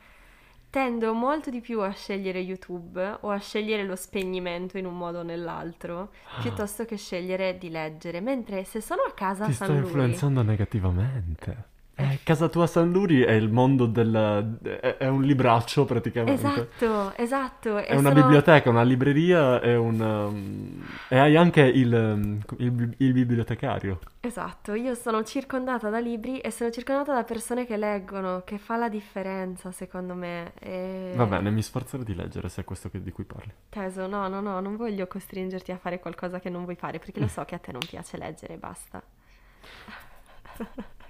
tendo 0.71 1.15
molto 1.15 1.51
di 1.51 1.61
più 1.61 1.81
a 1.81 1.91
scegliere 1.91 2.41
YouTube 2.41 3.19
o 3.21 3.31
a 3.31 3.39
scegliere 3.39 3.85
lo 3.85 3.97
spegnimento 3.97 4.77
in 4.77 4.87
un 4.87 4.97
modo 4.97 5.21
o 5.21 5.23
nell'altro 5.23 6.11
piuttosto 6.41 6.85
che 6.85 6.97
scegliere 6.97 7.57
di 7.57 7.71
leggere, 7.71 8.21
mentre 8.21 8.65
se 8.65 8.81
sono 8.81 9.03
a 9.03 9.13
casa 9.13 9.45
a 9.45 9.47
Ti 9.47 9.55
San 9.55 9.69
Luri 9.69 9.81
influenzando 9.81 10.43
negativamente. 10.43 11.77
Eh, 12.01 12.21
casa 12.23 12.49
tua 12.49 12.69
San 12.69 12.93
Luri 12.93 13.23
è 13.23 13.33
il 13.33 13.51
mondo 13.51 13.87
del... 13.87 14.59
è, 14.99 15.09
un 15.09 15.23
libraccio 15.23 15.85
praticamente. 15.85 16.47
Esatto, 16.47 17.13
esatto. 17.17 17.77
È 17.79 17.97
una 17.97 18.13
biblioteca, 18.13 18.71
una 18.71 18.85
libreria 18.85 19.61
e 19.61 19.75
un... 19.75 20.01
um, 20.01 20.87
e 21.09 21.19
hai 21.19 21.37
anche 21.37 21.63
il, 21.63 22.39
il 22.59 22.97
il 23.09 23.13
bibliotecario. 23.13 23.99
Esatto, 24.21 24.75
io 24.75 24.95
sono 24.95 25.23
circondata 25.25 25.89
da 25.89 25.99
libri 25.99 26.39
e 26.39 26.51
sono 26.51 26.71
circondata 26.71 27.15
da 27.15 27.25
persone 27.25 27.67
che 27.67 27.77
leggono, 27.77 28.43
che 28.45 28.59
fa 28.59 28.77
la 28.77 28.89
differenza 28.89 29.73
secondo 29.73 30.15
me. 30.15 30.53
E... 30.59 31.13
Va 31.15 31.27
bene, 31.27 31.51
mi 31.51 31.63
sforzerò 31.63 32.03
di 32.03 32.15
leggere 32.15 32.49
se 32.49 32.63
è 32.63 32.65
questo 32.65 32.91
che- 32.91 33.03
di 33.03 33.11
cui 33.13 33.25
parli. 33.25 33.53
Teso, 33.69 34.07
no, 34.07 34.29
no, 34.29 34.41
no, 34.41 34.61
non 34.61 34.77
voglio 34.77 35.07
costringerti 35.07 35.73
a 35.73 35.79
fare 35.79 35.99
qualcosa 36.01 36.41
che 36.41 36.51
non 36.51 36.65
vuoi 36.65 36.77
fare, 36.77 36.99
perché 36.99 37.21
lo 37.21 37.29
so 37.29 37.45
che 37.45 37.55
a 37.55 37.59
te 37.59 37.73
non 37.73 37.81
piace 37.89 38.17
leggere, 38.17 38.57
basta. 38.57 39.03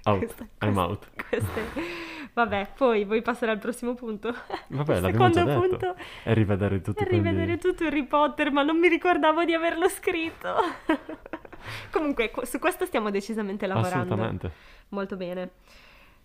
Out, 0.03 0.17
Questa- 0.19 0.43
I'm 0.43 0.73
questa- 0.73 0.81
out. 0.81 1.09
queste- 1.29 2.07
Vabbè, 2.33 2.69
poi 2.77 3.03
vuoi 3.05 3.21
passare 3.21 3.51
al 3.51 3.57
prossimo 3.59 3.95
punto? 3.95 4.33
Vabbè, 4.67 4.95
Il 4.95 5.01
l'abbiamo 5.01 5.29
già 5.29 5.45
secondo 5.45 5.67
detto. 5.77 5.87
punto 5.93 5.95
E 6.23 6.33
rivedere 6.33 6.81
tutti 6.81 7.03
è 7.03 7.07
rivedere 7.07 7.57
tutto 7.57 7.83
Harry 7.85 8.05
Potter, 8.05 8.51
ma 8.51 8.63
non 8.63 8.77
mi 8.77 8.87
ricordavo 8.87 9.43
di 9.43 9.53
averlo 9.53 9.89
scritto. 9.89 10.55
Comunque, 11.91 12.31
qu- 12.31 12.45
su 12.45 12.59
questo 12.59 12.85
stiamo 12.85 13.09
decisamente 13.09 13.67
lavorando. 13.67 14.13
Assolutamente. 14.13 14.51
Molto 14.89 15.15
bene. 15.17 15.49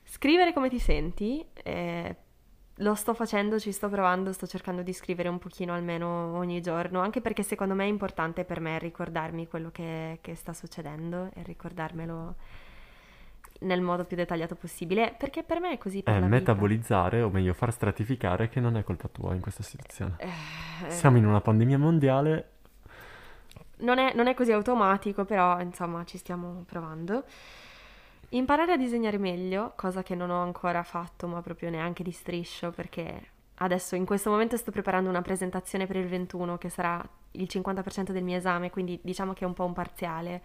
Scrivere 0.04 0.52
come 0.52 0.68
ti 0.68 0.78
senti, 0.78 1.44
eh, 1.64 2.16
lo 2.78 2.94
sto 2.94 3.14
facendo, 3.14 3.58
ci 3.58 3.72
sto 3.72 3.88
provando, 3.88 4.32
sto 4.32 4.46
cercando 4.46 4.82
di 4.82 4.92
scrivere 4.92 5.28
un 5.28 5.38
pochino 5.38 5.74
almeno 5.74 6.37
ogni 6.37 6.60
giorno, 6.60 7.00
anche 7.00 7.20
perché 7.20 7.42
secondo 7.42 7.74
me 7.74 7.84
è 7.84 7.88
importante 7.88 8.44
per 8.44 8.60
me 8.60 8.78
ricordarmi 8.78 9.48
quello 9.48 9.70
che, 9.72 10.18
che 10.20 10.34
sta 10.34 10.52
succedendo 10.52 11.30
e 11.34 11.42
ricordarmelo 11.42 12.34
nel 13.64 13.81
modo 13.81 14.05
più 14.05 14.16
dettagliato 14.16 14.55
possibile, 14.55 15.14
perché 15.18 15.42
per 15.42 15.61
me 15.61 15.72
è 15.72 15.79
così 15.79 16.03
per 16.03 16.14
È 16.14 16.18
la 16.18 16.24
vita. 16.27 16.38
metabolizzare, 16.38 17.22
o 17.22 17.29
meglio 17.31 17.53
far 17.55 17.72
stratificare 17.72 18.48
che 18.48 18.61
non 18.61 18.77
è 18.77 18.85
colpa 18.85 19.09
tua 19.09 19.35
in 19.35 19.40
questa 19.40 19.62
situazione. 19.62 20.14
Eh, 20.18 20.90
Siamo 20.90 21.16
in 21.16 21.27
una 21.27 21.40
pandemia 21.40 21.79
mondiale, 21.79 22.48
Non 23.79 23.98
è, 23.98 24.12
non 24.14 24.29
è 24.29 24.35
così 24.35 24.53
automatico, 24.53 25.24
però 25.24 25.61
insomma 25.61 26.05
ci 26.05 26.16
stiamo 26.18 26.62
provando. 26.66 27.24
Imparare 28.31 28.72
a 28.72 28.77
disegnare 28.77 29.18
meglio, 29.18 29.72
cosa 29.77 30.03
che 30.03 30.14
non 30.14 30.31
ho 30.31 30.42
ancora 30.42 30.83
fatto, 30.83 31.27
ma 31.27 31.40
proprio 31.40 31.70
neanche 31.70 32.03
di 32.03 32.11
striscio, 32.12 32.70
perché 32.70 33.29
adesso 33.59 33.94
in 33.94 34.05
questo 34.05 34.31
momento 34.31 34.57
sto 34.57 34.70
preparando 34.72 35.09
una 35.09 35.22
presentazione 35.22 35.87
per 35.87 35.96
il 35.96 36.07
21 36.09 36.59
che 36.59 36.68
sarà 36.68 37.00
il 37.33 37.48
50% 37.50 38.11
del 38.12 38.24
mio 38.24 38.37
esame, 38.37 38.70
quindi 38.70 38.98
diciamo 39.03 39.33
che 39.35 39.44
è 39.44 39.46
un 39.46 39.55
po' 39.55 39.64
un 39.64 39.72
parziale. 39.72 40.42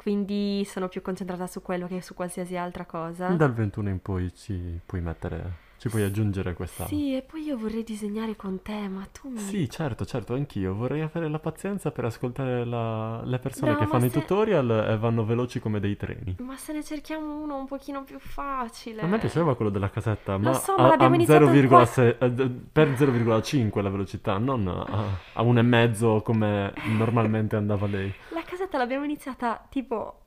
Quindi 0.00 0.64
sono 0.64 0.86
più 0.88 1.02
concentrata 1.02 1.46
su 1.48 1.60
quello 1.60 1.88
che 1.88 2.00
su 2.00 2.14
qualsiasi 2.14 2.56
altra 2.56 2.84
cosa. 2.84 3.28
dal 3.30 3.52
21 3.52 3.88
in 3.88 4.00
poi 4.00 4.32
ci 4.32 4.78
puoi 4.86 5.00
mettere, 5.00 5.66
ci 5.78 5.88
puoi 5.88 6.02
aggiungere 6.04 6.54
questa... 6.54 6.86
Sì, 6.86 7.16
e 7.16 7.22
poi 7.22 7.42
io 7.42 7.58
vorrei 7.58 7.82
disegnare 7.82 8.36
con 8.36 8.62
te, 8.62 8.88
ma 8.88 9.06
tu 9.10 9.28
mi... 9.28 9.38
Sì, 9.38 9.68
certo, 9.68 10.04
certo, 10.06 10.34
anch'io 10.34 10.72
vorrei 10.72 11.00
avere 11.02 11.28
la 11.28 11.40
pazienza 11.40 11.90
per 11.90 12.04
ascoltare 12.04 12.64
la- 12.64 13.22
le 13.24 13.38
persone 13.40 13.72
No, 13.72 13.76
che 13.78 13.86
fanno 13.86 14.04
i 14.06 14.10
se- 14.10 14.20
tutorial 14.20 14.70
e 14.88 14.96
vanno 14.98 15.24
veloci 15.24 15.58
come 15.58 15.80
dei 15.80 15.96
treni. 15.96 16.36
Ma 16.40 16.56
se 16.56 16.72
ne 16.72 16.84
cerchiamo 16.84 17.34
uno 17.42 17.56
un 17.56 17.66
pochino 17.66 18.04
più 18.04 18.20
facile. 18.20 19.02
A 19.02 19.06
me 19.06 19.18
piaceva 19.18 19.56
quello 19.56 19.70
della 19.70 19.90
casetta, 19.90 20.38
ma 20.38 20.54
so, 20.54 20.74
a, 20.76 20.96
ma 20.96 21.04
a 21.06 21.06
in 21.06 21.22
0,6 21.22 22.16
eh, 22.18 22.50
per 22.72 22.88
0,5 22.90 23.82
la 23.82 23.90
velocità, 23.90 24.38
non 24.38 24.66
a, 24.68 24.86
a 25.34 25.42
un 25.42 25.58
e 25.58 25.62
mezzo 25.62 26.22
come 26.22 26.72
normalmente 26.96 27.56
andava 27.56 27.86
lei. 27.88 28.12
La 28.30 28.42
casetta 28.68 28.78
l'abbiamo 28.78 29.04
iniziata 29.04 29.66
tipo 29.70 30.20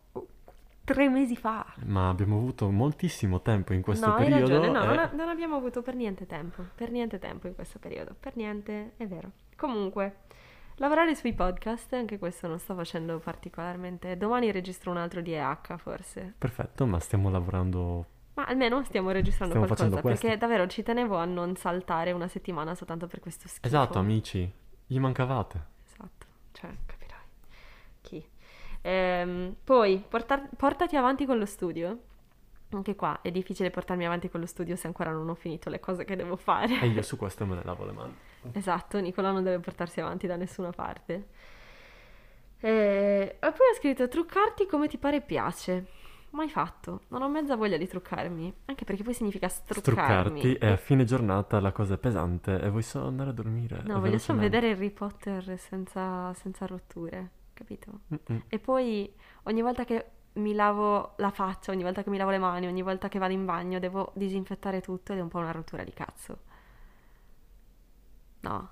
tre 0.84 1.10
mesi 1.10 1.36
fa. 1.36 1.66
Ma 1.86 2.10
abbiamo 2.10 2.38
avuto 2.38 2.70
moltissimo 2.72 3.42
tempo 3.42 3.74
in 3.74 3.82
questo 3.82 4.08
no, 4.08 4.16
hai 4.16 4.24
periodo. 4.30 4.60
ragione, 4.60 4.70
no, 4.72 4.84
e- 4.84 4.88
non, 4.88 5.00
a- 5.00 5.12
non 5.14 5.30
abbiamo 5.30 5.56
avuto 5.56 5.82
per 5.82 5.96
niente 5.96 6.26
tempo, 6.26 6.64
per 6.76 6.90
niente 6.92 7.20
tempo 7.20 7.48
in 7.48 7.56
questo 7.56 7.78
periodo, 7.80 8.16
per 8.20 8.36
niente, 8.36 8.94
è 8.98 9.06
vero. 9.08 9.32
Comunque, 9.56 10.22
lavorare 10.76 11.14
sui 11.16 11.34
podcast, 11.34 11.94
anche 11.94 12.18
questo 12.18 12.48
non 12.48 12.58
sto 12.60 12.74
facendo 12.74 13.20
particolarmente. 13.20 14.18
Domani 14.18 14.52
registro 14.52 14.92
un 14.92 14.98
altro 14.98 15.22
DEH 15.22 15.78
forse, 15.78 16.34
Perfetto, 16.38 16.86
ma 16.88 17.00
stiamo 17.00 17.30
lavorando. 17.30 18.06
ma 18.34 18.46
almeno 18.46 18.84
stiamo 18.84 19.12
registrando 19.12 19.54
Stiamo 19.54 19.74
qualcosa, 19.74 20.02
perché 20.02 20.38
davvero 20.38 20.66
ci 20.68 20.82
tenevo 20.84 21.16
a 21.18 21.26
non 21.26 21.56
saltare 21.56 22.12
una 22.12 22.28
settimana 22.28 22.74
soltanto 22.76 23.06
per 23.08 23.20
questo 23.20 23.48
schifo. 23.48 23.66
Esatto, 23.68 24.00
amici, 24.00 24.52
gli 24.88 25.00
mancavate. 25.00 25.64
Esatto. 25.86 26.26
cioè? 26.54 26.70
Ehm, 28.82 29.56
poi, 29.64 30.04
portar- 30.08 30.50
portati 30.56 30.96
avanti 30.96 31.26
con 31.26 31.38
lo 31.38 31.46
studio. 31.46 32.00
Anche 32.74 32.96
qua 32.96 33.20
è 33.22 33.32
difficile 33.32 33.70
portarmi 33.70 34.06
avanti 34.06 34.30
con 34.30 34.40
lo 34.40 34.46
studio 34.46 34.78
se 34.78 34.88
ancora 34.88 35.12
non 35.12 35.28
ho 35.28 35.36
finito 35.36 35.70
le 35.70 35.80
cose 35.80 36.06
che 36.06 36.16
devo 36.16 36.38
fare. 36.38 36.80
E 36.80 36.88
io 36.88 37.02
su 37.04 37.18
questo 37.18 37.46
me 37.46 37.56
ne 37.56 37.64
lavo 37.64 37.86
le 37.86 37.92
mani. 37.92 38.16
Esatto, 38.54 39.00
Nicola 39.00 39.32
non 39.32 39.44
deve 39.44 39.60
portarsi 39.60 40.00
avanti 40.00 40.26
da 40.26 40.36
nessuna 40.36 40.72
parte. 40.72 41.28
E, 42.60 43.38
e 43.40 43.52
poi 43.52 43.68
ho 43.72 43.76
scritto 43.76 44.08
truccarti 44.08 44.66
come 44.68 44.88
ti 44.88 44.98
pare 44.98 45.18
e 45.18 45.22
piace. 45.22 45.86
Mai 46.32 46.50
fatto, 46.50 47.02
non 47.10 47.24
ho 47.24 47.30
mezza 47.30 47.58
voglia 47.58 47.76
di 47.76 47.88
truccarmi, 47.88 48.54
anche 48.66 48.86
perché 48.86 49.04
poi 49.04 49.14
significa 49.14 49.50
struccarmi. 49.50 50.40
Struccarti 50.40 50.54
e 50.54 50.68
a 50.68 50.78
fine 50.78 51.04
giornata 51.04 51.60
la 51.60 51.74
cosa 51.74 51.96
è 51.96 51.98
pesante 51.98 52.58
e 52.58 52.70
vuoi 52.70 52.84
solo 52.84 53.08
andare 53.08 53.32
a 53.32 53.34
dormire. 53.34 53.82
No, 53.84 54.00
voglio 54.00 54.18
solo 54.18 54.40
vedere 54.40 54.70
Harry 54.70 54.92
Potter 54.92 55.60
senza, 55.60 56.34
senza 56.34 56.66
rotture, 56.66 57.32
capito? 57.62 58.02
Mm-mm. 58.12 58.42
E 58.48 58.60
poi 58.60 59.12
ogni 59.44 59.62
volta 59.62 59.86
che 59.86 60.06
mi 60.34 60.54
lavo 60.54 61.14
la 61.18 61.30
faccia, 61.32 61.72
ogni 61.72 61.84
volta 61.84 62.04
che 62.04 62.10
mi 62.10 62.18
lavo 62.18 62.32
le 62.32 62.38
mani, 62.40 62.68
ogni 62.68 62.82
volta 62.82 63.08
che 63.10 63.20
vado 63.20 63.34
in 63.34 63.46
bagno, 63.46 63.80
devo 63.80 64.12
disinfettare 64.16 64.82
tutto 64.82 65.12
ed 65.14 65.20
è 65.20 65.22
un 65.22 65.28
po' 65.30 65.40
una 65.40 65.52
rottura 65.52 65.84
di 65.84 65.94
cazzo. 65.94 66.40
No, 68.44 68.70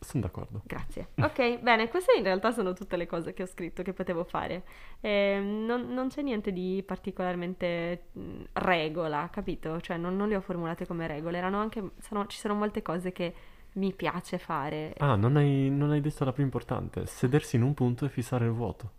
Sono 0.00 0.22
d'accordo. 0.24 0.62
grazie. 0.62 1.08
Ok, 1.20 1.58
bene, 1.60 1.88
queste 1.88 2.14
in 2.16 2.24
realtà 2.24 2.50
sono 2.52 2.72
tutte 2.72 2.96
le 2.96 3.06
cose 3.06 3.32
che 3.32 3.42
ho 3.42 3.46
scritto 3.46 3.82
che 3.82 3.92
potevo 3.92 4.24
fare. 4.24 4.64
Ehm, 5.00 5.64
non, 5.64 5.88
non 5.92 6.08
c'è 6.08 6.22
niente 6.22 6.52
di 6.52 6.82
particolarmente 6.86 8.08
mh, 8.12 8.42
regola, 8.54 9.28
capito? 9.30 9.80
Cioè 9.80 9.96
non, 9.96 10.16
non 10.16 10.28
le 10.28 10.36
ho 10.36 10.40
formulate 10.40 10.86
come 10.86 11.06
regole, 11.06 11.38
erano 11.38 11.58
anche, 11.60 11.92
sono- 12.00 12.26
ci 12.26 12.38
sono 12.38 12.54
molte 12.54 12.82
cose 12.82 13.12
che 13.12 13.34
mi 13.74 13.92
piace 13.94 14.38
fare. 14.38 14.94
Ah, 14.98 15.16
non 15.16 15.36
hai, 15.36 15.70
non 15.70 15.90
hai 15.90 16.00
detto 16.00 16.24
la 16.24 16.32
più 16.32 16.42
importante. 16.44 17.06
Sedersi 17.06 17.56
in 17.56 17.62
un 17.62 17.74
punto 17.74 18.04
e 18.04 18.08
fissare 18.08 18.44
il 18.46 18.52
vuoto. 18.52 18.90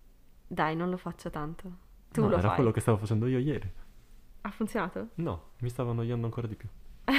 Dai, 0.47 0.75
non 0.75 0.89
lo 0.89 0.97
faccio 0.97 1.29
tanto. 1.29 1.71
Tu 2.11 2.21
No, 2.21 2.29
lo 2.29 2.37
era 2.37 2.47
fai. 2.47 2.55
quello 2.55 2.71
che 2.71 2.79
stavo 2.79 2.97
facendo 2.97 3.27
io 3.27 3.39
ieri. 3.39 3.71
Ha 4.41 4.49
funzionato? 4.51 5.09
No, 5.15 5.51
mi 5.59 5.69
stavo 5.69 5.91
annoiando 5.91 6.25
ancora 6.25 6.47
di 6.47 6.55
più. 6.55 6.67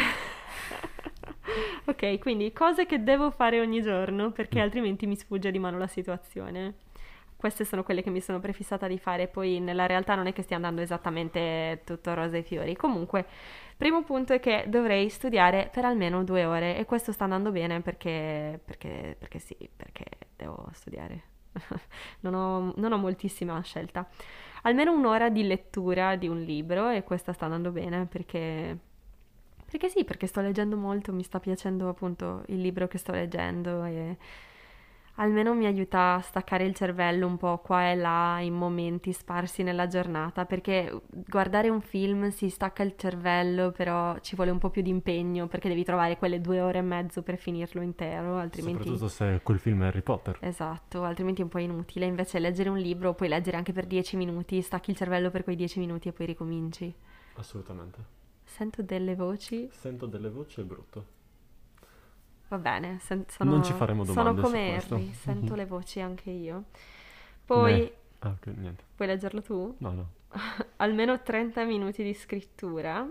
Ok, 1.86 2.18
quindi 2.18 2.50
cose 2.52 2.86
che 2.86 3.02
devo 3.02 3.30
fare 3.30 3.60
ogni 3.60 3.82
giorno 3.82 4.32
perché 4.32 4.58
Mm. 4.58 4.62
altrimenti 4.62 5.06
mi 5.06 5.16
sfugge 5.16 5.50
di 5.50 5.58
mano 5.58 5.76
la 5.78 5.86
situazione. 5.86 6.74
Queste 7.44 7.66
sono 7.66 7.82
quelle 7.82 8.00
che 8.00 8.08
mi 8.08 8.22
sono 8.22 8.40
prefissata 8.40 8.86
di 8.86 8.96
fare, 8.96 9.28
poi 9.28 9.60
nella 9.60 9.84
realtà 9.84 10.14
non 10.14 10.26
è 10.26 10.32
che 10.32 10.40
stia 10.40 10.56
andando 10.56 10.80
esattamente 10.80 11.82
tutto 11.84 12.14
rose 12.14 12.38
e 12.38 12.42
fiori. 12.42 12.74
Comunque, 12.74 13.26
primo 13.76 14.02
punto 14.02 14.32
è 14.32 14.40
che 14.40 14.64
dovrei 14.66 15.10
studiare 15.10 15.68
per 15.70 15.84
almeno 15.84 16.24
due 16.24 16.46
ore 16.46 16.78
e 16.78 16.86
questo 16.86 17.12
sta 17.12 17.24
andando 17.24 17.52
bene 17.52 17.82
perché, 17.82 18.58
perché, 18.64 19.14
perché 19.18 19.38
sì, 19.40 19.54
perché 19.76 20.06
devo 20.34 20.70
studiare. 20.72 21.22
Non 22.20 22.32
ho, 22.32 22.72
non 22.76 22.92
ho 22.92 22.96
moltissima 22.96 23.60
scelta. 23.60 24.08
Almeno 24.62 24.94
un'ora 24.94 25.28
di 25.28 25.46
lettura 25.46 26.16
di 26.16 26.28
un 26.28 26.40
libro 26.40 26.88
e 26.88 27.04
questa 27.04 27.34
sta 27.34 27.44
andando 27.44 27.72
bene 27.72 28.06
perché 28.06 28.78
perché 29.66 29.90
sì, 29.90 30.04
perché 30.04 30.26
sto 30.26 30.40
leggendo 30.40 30.78
molto, 30.78 31.12
mi 31.12 31.22
sta 31.22 31.40
piacendo 31.40 31.90
appunto 31.90 32.42
il 32.46 32.60
libro 32.62 32.88
che 32.88 32.96
sto 32.96 33.12
leggendo 33.12 33.84
e 33.84 34.16
almeno 35.16 35.54
mi 35.54 35.66
aiuta 35.66 36.14
a 36.14 36.20
staccare 36.20 36.64
il 36.64 36.74
cervello 36.74 37.26
un 37.26 37.36
po' 37.36 37.58
qua 37.58 37.90
e 37.90 37.94
là 37.94 38.40
in 38.40 38.54
momenti 38.54 39.12
sparsi 39.12 39.62
nella 39.62 39.86
giornata, 39.86 40.44
perché 40.44 41.02
guardare 41.08 41.68
un 41.68 41.80
film 41.80 42.28
si 42.30 42.48
stacca 42.48 42.82
il 42.82 42.94
cervello, 42.96 43.70
però 43.70 44.18
ci 44.20 44.34
vuole 44.34 44.50
un 44.50 44.58
po' 44.58 44.70
più 44.70 44.82
di 44.82 44.90
impegno 44.90 45.46
perché 45.46 45.68
devi 45.68 45.84
trovare 45.84 46.16
quelle 46.16 46.40
due 46.40 46.60
ore 46.60 46.78
e 46.78 46.82
mezzo 46.82 47.22
per 47.22 47.36
finirlo 47.36 47.80
intero, 47.80 48.36
altrimenti... 48.36 48.82
Soprattutto 48.82 49.08
se 49.08 49.40
quel 49.42 49.58
film 49.58 49.82
è 49.82 49.86
Harry 49.86 50.02
Potter. 50.02 50.38
Esatto, 50.40 51.04
altrimenti 51.04 51.40
è 51.40 51.44
un 51.44 51.50
po' 51.50 51.58
inutile. 51.58 52.06
Invece 52.06 52.38
leggere 52.38 52.68
un 52.68 52.78
libro 52.78 53.14
puoi 53.14 53.28
leggere 53.28 53.56
anche 53.56 53.72
per 53.72 53.86
dieci 53.86 54.16
minuti, 54.16 54.60
stacchi 54.62 54.90
il 54.90 54.96
cervello 54.96 55.30
per 55.30 55.44
quei 55.44 55.56
dieci 55.56 55.78
minuti 55.78 56.08
e 56.08 56.12
poi 56.12 56.26
ricominci. 56.26 56.94
Assolutamente. 57.34 58.22
Sento 58.44 58.82
delle 58.82 59.14
voci 59.16 59.68
Sento 59.72 60.06
delle 60.06 60.28
voci 60.28 60.60
e 60.60 60.64
brutto. 60.64 61.13
Va 62.54 62.60
bene, 62.60 62.98
sen- 63.00 63.24
sono, 63.28 63.50
Non 63.50 63.64
ci 63.64 63.72
faremo 63.72 64.04
sono 64.04 64.32
domande 64.32 64.40
su 64.42 64.46
come. 64.46 64.76
Harry, 64.76 65.12
sento 65.12 65.52
Mhm. 65.52 65.56
le 65.56 65.66
voci 65.66 66.00
anche 66.00 66.30
io. 66.30 66.64
Poi, 67.44 67.72
Ne- 67.72 67.92
Ah, 68.20 68.34
niente. 68.54 68.84
puoi 68.94 69.08
leggerlo 69.08 69.42
tu? 69.42 69.74
No, 69.78 69.90
no. 69.92 70.08
Almeno 70.76 71.20
30 71.20 71.64
minuti 71.64 72.04
di 72.04 72.14
scrittura. 72.14 73.04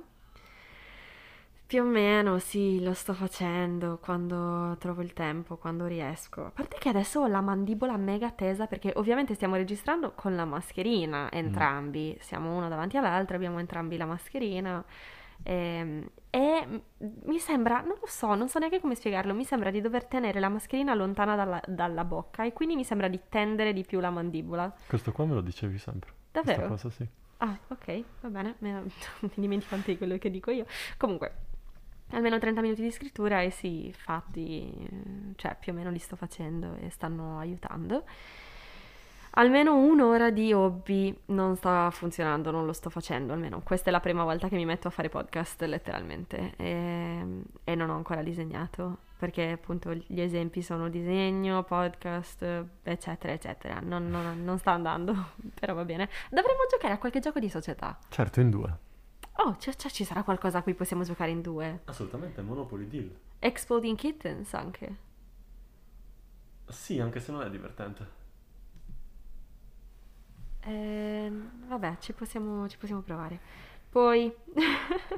Più 1.65 1.81
o 1.81 1.85
meno, 1.85 2.37
sì, 2.39 2.81
lo 2.83 2.93
sto 2.93 3.13
facendo 3.13 3.97
quando 3.99 4.75
trovo 4.79 5.01
il 5.01 5.11
tempo, 5.13 5.57
quando 5.57 5.87
riesco. 5.87 6.45
A 6.45 6.51
parte 6.51 6.77
che 6.79 6.89
adesso 6.89 7.21
ho 7.21 7.27
la 7.27 7.41
mandibola 7.41 7.97
mega 7.97 8.29
tesa 8.31 8.67
perché 8.67 8.93
ovviamente 8.95 9.33
stiamo 9.33 9.55
registrando 9.55 10.11
con 10.13 10.35
la 10.35 10.45
mascherina, 10.45 11.31
entrambi. 11.31 12.15
Siamo 12.21 12.55
uno 12.55 12.69
davanti 12.69 12.95
all'altro, 12.97 13.35
abbiamo 13.35 13.59
entrambi 13.59 13.97
la 13.97 14.05
mascherina. 14.05 14.83
Ehm, 15.43 16.07
E, 16.35 16.65
m- 16.65 16.81
mi 17.25 17.37
sembra, 17.37 17.81
non 17.81 17.97
lo 17.99 18.07
so, 18.07 18.33
non 18.33 18.49
so 18.49 18.57
neanche 18.57 18.79
come 18.79 18.95
spiegarlo, 18.95 19.35
mi 19.35 19.43
sembra 19.45 19.69
di 19.69 19.81
dover 19.81 20.05
tenere 20.05 20.39
la 20.39 20.49
mascherina 20.49 20.95
lontana 20.95 21.35
dalla, 21.35 21.61
dalla 21.67 22.03
bocca 22.03 22.43
e 22.43 22.53
quindi 22.53 22.75
mi 22.75 22.83
sembra 22.83 23.07
di 23.07 23.19
tendere 23.29 23.71
di 23.71 23.83
più 23.83 23.99
la 23.99 24.09
mandibola. 24.09 24.73
Questo 24.87 25.11
qua 25.11 25.25
me 25.25 25.35
lo 25.35 25.41
dicevi 25.41 25.77
sempre. 25.77 26.11
Davvero? 26.31 26.67
Questa 26.67 26.87
cosa 26.87 26.89
sì. 26.89 27.07
Ah, 27.37 27.55
ok, 27.67 28.03
va 28.21 28.29
bene, 28.29 28.55
mi 28.61 28.89
dimentico 29.35 29.75
anche 29.75 29.91
di 29.91 29.97
quello 29.99 30.17
che 30.17 30.31
dico 30.31 30.49
io. 30.49 30.65
Comunque, 30.97 31.35
almeno 32.11 32.39
30 32.39 32.61
minuti 32.61 32.81
di 32.81 32.89
scrittura 32.89 33.41
e 33.41 33.51
sì, 33.51 33.93
fatti, 33.95 34.71
eh, 34.89 35.33
cioè 35.35 35.55
più 35.59 35.71
o 35.71 35.75
meno 35.75 35.91
li 35.91 35.99
sto 35.99 36.15
facendo 36.15 36.77
e 36.77 36.89
stanno 36.89 37.37
aiutando. 37.37 38.05
Almeno 39.35 39.75
un'ora 39.77 40.29
di 40.29 40.53
hobby 40.53 41.15
non 41.27 41.55
sta 41.55 41.89
funzionando, 41.89 42.51
non 42.51 42.67
lo 42.67 42.73
sto 42.73 42.91
facendo, 42.91 43.33
almeno 43.33 43.61
questa 43.63 43.89
è 43.89 43.91
la 43.91 43.99
prima 43.99 44.23
volta 44.23 44.47
che 44.47 44.55
mi 44.55 44.65
metto 44.65 44.87
a 44.87 44.91
fare 44.91 45.09
podcast 45.09 45.63
letteralmente 45.63 46.53
e, 46.55 47.25
e 47.63 47.73
non 47.75 47.89
ho 47.89 47.95
ancora 47.95 48.21
disegnato 48.21 48.97
perché 49.17 49.49
appunto 49.51 49.91
gli 49.93 50.19
esempi 50.21 50.61
sono 50.61 50.87
disegno, 50.87 51.63
podcast, 51.63 52.45
eccetera, 52.83 53.33
eccetera. 53.33 53.79
Non, 53.79 54.07
non- 54.09 54.43
non 54.43 54.57
sta 54.59 54.71
andando, 54.73 55.15
però 55.59 55.73
va 55.73 55.85
bene. 55.85 56.09
Dovremmo 56.29 56.59
giocare 56.69 56.93
a 56.93 56.97
qualche 56.99 57.19
gioco 57.19 57.39
di 57.39 57.49
società. 57.49 57.97
Certo, 58.09 58.39
in 58.41 58.49
due. 58.51 58.77
Oh, 59.37 59.55
c'è- 59.57 59.75
c'è- 59.75 59.89
ci 59.89 60.03
sarà 60.03 60.21
qualcosa 60.23 60.57
a 60.59 60.61
cui 60.61 60.73
possiamo 60.75 61.03
giocare 61.03 61.31
in 61.31 61.41
due. 61.41 61.81
Assolutamente, 61.85 62.41
Monopoly 62.43 62.87
Deal. 62.87 63.09
Exploding 63.39 63.97
Kittens 63.97 64.53
anche. 64.53 64.95
Sì, 66.67 66.99
anche 66.99 67.19
se 67.21 67.31
non 67.31 67.41
è 67.43 67.49
divertente. 67.49 68.21
Ehm, 70.65 71.67
vabbè, 71.67 71.97
ci 71.99 72.13
possiamo, 72.13 72.67
ci 72.67 72.77
possiamo 72.77 73.01
provare. 73.01 73.39
Poi, 73.89 74.33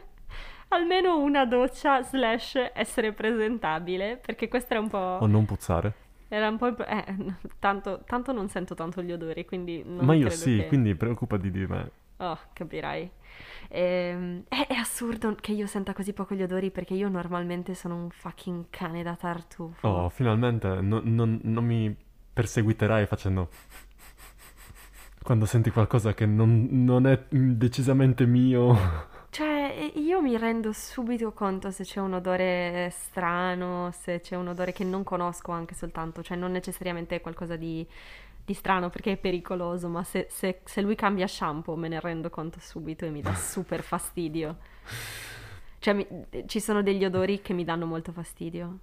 almeno 0.69 1.19
una 1.19 1.45
doccia 1.45 2.01
slash 2.03 2.55
essere 2.73 3.13
presentabile, 3.13 4.17
perché 4.17 4.47
questo 4.47 4.73
era 4.73 4.81
un 4.81 4.89
po'... 4.89 5.17
O 5.21 5.27
non 5.27 5.45
puzzare. 5.45 5.93
Era 6.27 6.49
un 6.49 6.57
po'... 6.57 6.67
il- 6.67 6.75
Eh, 6.87 7.15
tanto, 7.59 8.01
tanto 8.05 8.31
non 8.31 8.49
sento 8.49 8.73
tanto 8.75 9.01
gli 9.01 9.11
odori, 9.11 9.45
quindi 9.45 9.83
Ma 9.85 10.13
io 10.15 10.29
sì, 10.29 10.57
che- 10.57 10.67
quindi 10.67 10.95
preoccupati 10.95 11.51
di 11.51 11.65
me. 11.67 11.91
Oh, 12.17 12.37
capirai. 12.53 13.09
Ehm, 13.69 14.43
è, 14.47 14.67
è 14.67 14.73
assurdo 14.75 15.35
che 15.35 15.51
io 15.51 15.67
senta 15.67 15.93
così 15.93 16.13
poco 16.13 16.33
gli 16.33 16.41
odori 16.43 16.71
perché 16.71 16.93
io 16.93 17.09
normalmente 17.09 17.75
sono 17.75 17.95
un 17.95 18.09
fucking 18.09 18.65
cane 18.69 19.03
da 19.03 19.15
tartufo. 19.15 19.87
Oh, 19.87 20.09
finalmente 20.09 20.79
no- 20.81 21.01
non, 21.03 21.39
non 21.43 21.63
mi 21.65 21.95
perseguiterai 22.33 23.05
facendo... 23.05 23.49
Quando 25.25 25.47
senti 25.47 25.71
qualcosa 25.71 26.13
che 26.13 26.27
non, 26.27 26.67
non 26.69 27.07
è 27.07 27.19
decisamente 27.29 28.27
mio. 28.27 28.77
Cioè, 29.31 29.91
io 29.95 30.21
mi 30.21 30.37
rendo 30.37 30.71
subito 30.71 31.31
conto 31.31 31.71
se 31.71 31.83
c'è 31.83 31.99
un 31.99 32.13
odore 32.13 32.91
strano, 32.91 33.89
se 33.91 34.19
c'è 34.19 34.35
un 34.35 34.49
odore 34.49 34.71
che 34.71 34.83
non 34.83 35.03
conosco 35.03 35.51
anche 35.51 35.73
soltanto, 35.73 36.21
cioè 36.21 36.37
non 36.37 36.51
necessariamente 36.51 37.21
qualcosa 37.21 37.55
di, 37.55 37.83
di 38.45 38.53
strano 38.53 38.91
perché 38.91 39.13
è 39.13 39.17
pericoloso, 39.17 39.89
ma 39.89 40.03
se, 40.03 40.27
se- 40.29 40.61
se 40.63 40.81
lui 40.81 40.93
cambia 40.93 41.25
shampoo 41.25 41.75
me 41.75 41.87
ne 41.87 41.99
rendo 41.99 42.29
conto 42.29 42.59
subito 42.59 43.05
e 43.05 43.09
mi 43.09 43.23
dà 43.23 43.33
super 43.33 43.81
fastidio. 43.81 44.57
Cioè, 45.79 45.93
mi- 45.95 46.07
ci 46.45 46.59
sono 46.59 46.83
degli 46.83 47.03
odori 47.03 47.41
che 47.41 47.53
mi 47.53 47.63
danno 47.63 47.87
molto 47.87 48.11
fastidio. 48.11 48.77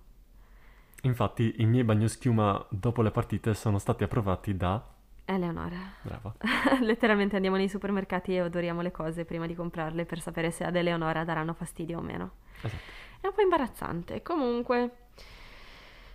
Infatti, 1.03 1.55
i 1.59 1.67
miei 1.67 1.85
bagnoschiuma 1.85 2.67
dopo 2.69 3.01
le 3.03 3.13
partite 3.13 3.55
sono 3.55 3.79
stati 3.79 4.03
approvati 4.03 4.57
da... 4.57 4.92
Eleonora. 5.25 5.79
Brava. 6.03 6.35
Letteralmente 6.81 7.37
andiamo 7.37 7.57
nei 7.57 7.69
supermercati 7.69 8.35
e 8.35 8.43
odoriamo 8.43 8.81
le 8.81 8.91
cose 8.91 9.25
prima 9.25 9.47
di 9.47 9.55
comprarle 9.55 10.05
per 10.05 10.21
sapere 10.21 10.51
se 10.51 10.65
ad 10.65 10.77
Eleonora 10.77 11.25
daranno 11.25 11.55
fastidio 11.55 11.99
o 11.99 12.03
meno. 12.03 12.31
Esatto. 12.61 13.01
È 13.21 13.27
un 13.27 13.35
po' 13.35 13.41
imbarazzante. 13.43 14.23
Comunque, 14.23 15.02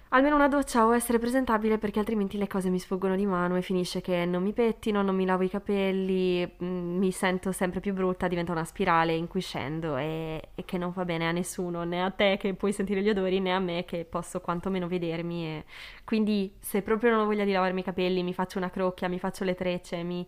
Almeno 0.09 0.35
una 0.35 0.47
doccia 0.47 0.85
o 0.85 0.95
essere 0.95 1.19
presentabile 1.19 1.77
perché 1.77 1.99
altrimenti 1.99 2.37
le 2.37 2.47
cose 2.47 2.69
mi 2.69 2.79
sfuggono 2.79 3.17
di 3.17 3.25
mano 3.25 3.57
e 3.57 3.61
finisce 3.61 3.99
che 3.99 4.23
non 4.23 4.41
mi 4.41 4.53
pettino, 4.53 5.01
non 5.01 5.13
mi 5.15 5.25
lavo 5.25 5.43
i 5.43 5.49
capelli, 5.49 6.49
mm, 6.63 6.97
mi 6.97 7.11
sento 7.11 7.51
sempre 7.51 7.81
più 7.81 7.93
brutta, 7.93 8.29
diventa 8.29 8.53
una 8.53 8.63
spirale 8.63 9.13
in 9.13 9.27
cui 9.27 9.41
scendo 9.41 9.97
e, 9.97 10.49
e 10.55 10.63
che 10.63 10.77
non 10.77 10.93
fa 10.93 11.03
bene 11.03 11.27
a 11.27 11.31
nessuno, 11.33 11.83
né 11.83 12.01
a 12.01 12.09
te 12.09 12.37
che 12.39 12.53
puoi 12.53 12.71
sentire 12.71 13.01
gli 13.01 13.09
odori, 13.09 13.41
né 13.41 13.51
a 13.51 13.59
me 13.59 13.83
che 13.83 14.05
posso 14.05 14.39
quantomeno 14.39 14.87
vedermi. 14.87 15.45
E... 15.45 15.65
Quindi 16.05 16.55
se 16.61 16.81
proprio 16.81 17.11
non 17.11 17.21
ho 17.21 17.25
voglia 17.25 17.43
di 17.43 17.51
lavarmi 17.51 17.81
i 17.81 17.83
capelli, 17.83 18.23
mi 18.23 18.33
faccio 18.33 18.59
una 18.59 18.69
crocchia, 18.69 19.09
mi 19.09 19.19
faccio 19.19 19.43
le 19.43 19.55
trecce, 19.55 20.03
mi... 20.03 20.25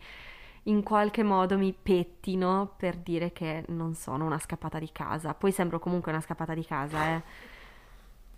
in 0.63 0.83
qualche 0.83 1.23
modo 1.23 1.57
mi 1.57 1.73
pettino 1.73 2.73
per 2.77 2.97
dire 2.97 3.31
che 3.31 3.63
non 3.69 3.93
sono 3.93 4.25
una 4.25 4.39
scappata 4.39 4.77
di 4.77 4.89
casa. 4.91 5.33
Poi 5.33 5.53
sembro 5.53 5.79
comunque 5.79 6.11
una 6.11 6.21
scappata 6.21 6.53
di 6.53 6.65
casa, 6.65 7.15
eh 7.15 7.57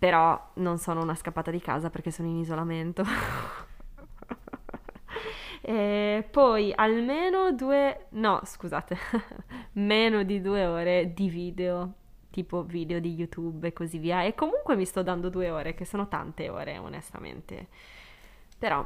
però 0.02 0.50
non 0.54 0.78
sono 0.78 1.00
una 1.00 1.14
scappata 1.14 1.52
di 1.52 1.60
casa 1.60 1.88
perché 1.88 2.10
sono 2.10 2.26
in 2.26 2.38
isolamento. 2.38 3.04
e 5.62 6.26
poi 6.28 6.72
almeno 6.74 7.52
due, 7.52 8.06
no 8.08 8.40
scusate, 8.42 8.98
meno 9.74 10.24
di 10.24 10.40
due 10.40 10.66
ore 10.66 11.12
di 11.14 11.28
video, 11.28 11.92
tipo 12.30 12.64
video 12.64 12.98
di 12.98 13.14
YouTube 13.14 13.68
e 13.68 13.72
così 13.72 13.98
via. 13.98 14.24
E 14.24 14.34
comunque 14.34 14.74
mi 14.74 14.86
sto 14.86 15.04
dando 15.04 15.28
due 15.28 15.50
ore, 15.50 15.74
che 15.74 15.84
sono 15.84 16.08
tante 16.08 16.48
ore 16.48 16.78
onestamente. 16.78 17.68
Però 18.58 18.84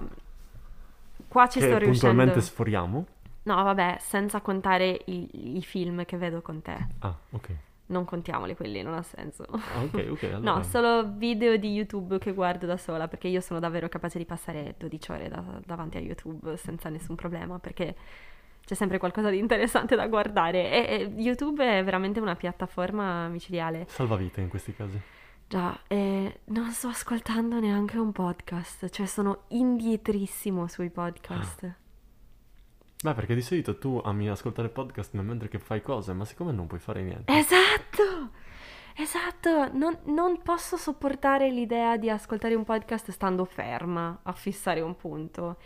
qua 1.28 1.48
ci 1.48 1.60
che 1.60 1.64
sto 1.64 1.78
riuscendo. 1.78 1.92
puntualmente 1.92 2.42
sforiamo? 2.42 3.06
No, 3.44 3.62
vabbè, 3.62 3.96
senza 4.00 4.42
contare 4.42 5.00
i, 5.06 5.56
i 5.56 5.62
film 5.62 6.04
che 6.04 6.18
vedo 6.18 6.42
con 6.42 6.60
te. 6.60 6.76
Ah, 6.98 7.16
ok. 7.30 7.56
Non 7.86 8.04
contiamoli 8.04 8.56
quelli, 8.56 8.82
non 8.82 8.94
ha 8.94 9.02
senso. 9.02 9.44
Ah, 9.50 9.82
ok, 9.82 10.06
ok. 10.10 10.22
Allora... 10.34 10.54
No, 10.56 10.62
solo 10.62 11.12
video 11.16 11.56
di 11.56 11.72
YouTube 11.72 12.18
che 12.18 12.32
guardo 12.32 12.66
da 12.66 12.76
sola, 12.76 13.06
perché 13.08 13.28
io 13.28 13.40
sono 13.40 13.60
davvero 13.60 13.88
capace 13.88 14.18
di 14.18 14.24
passare 14.24 14.74
12 14.76 15.10
ore 15.12 15.28
da- 15.28 15.60
davanti 15.64 15.96
a 15.96 16.00
YouTube 16.00 16.56
senza 16.56 16.88
nessun 16.88 17.14
problema, 17.14 17.58
perché 17.58 17.94
c'è 18.64 18.74
sempre 18.74 18.98
qualcosa 18.98 19.30
di 19.30 19.38
interessante 19.38 19.94
da 19.94 20.08
guardare. 20.08 20.88
E, 20.88 20.94
e 20.94 21.12
YouTube 21.16 21.64
è 21.64 21.84
veramente 21.84 22.18
una 22.18 22.34
piattaforma 22.34 23.28
micidiale. 23.28 23.86
Salvavita 23.88 24.40
in 24.40 24.48
questi 24.48 24.74
casi. 24.74 25.00
Già, 25.48 25.78
e 25.86 26.40
non 26.46 26.72
sto 26.72 26.88
ascoltando 26.88 27.60
neanche 27.60 27.98
un 27.98 28.10
podcast, 28.10 28.88
cioè 28.88 29.06
sono 29.06 29.42
indietrissimo 29.48 30.66
sui 30.66 30.90
podcast. 30.90 31.74
Beh, 33.02 33.14
perché 33.14 33.34
di 33.34 33.42
solito 33.42 33.78
tu 33.78 34.00
ami 34.02 34.28
ascoltare 34.28 34.68
podcast 34.68 35.14
mentre 35.14 35.48
che 35.48 35.58
fai 35.58 35.82
cose, 35.82 36.12
ma 36.12 36.24
siccome 36.24 36.52
non 36.52 36.66
puoi 36.66 36.80
fare 36.80 37.02
niente. 37.02 37.32
Esatto! 37.32 38.30
Esatto, 38.98 39.70
non, 39.74 39.98
non 40.04 40.40
posso 40.42 40.78
sopportare 40.78 41.50
l'idea 41.50 41.98
di 41.98 42.08
ascoltare 42.08 42.54
un 42.54 42.64
podcast 42.64 43.10
stando 43.10 43.44
ferma 43.44 44.20
a 44.22 44.32
fissare 44.32 44.80
un 44.80 44.96
punto. 44.96 45.58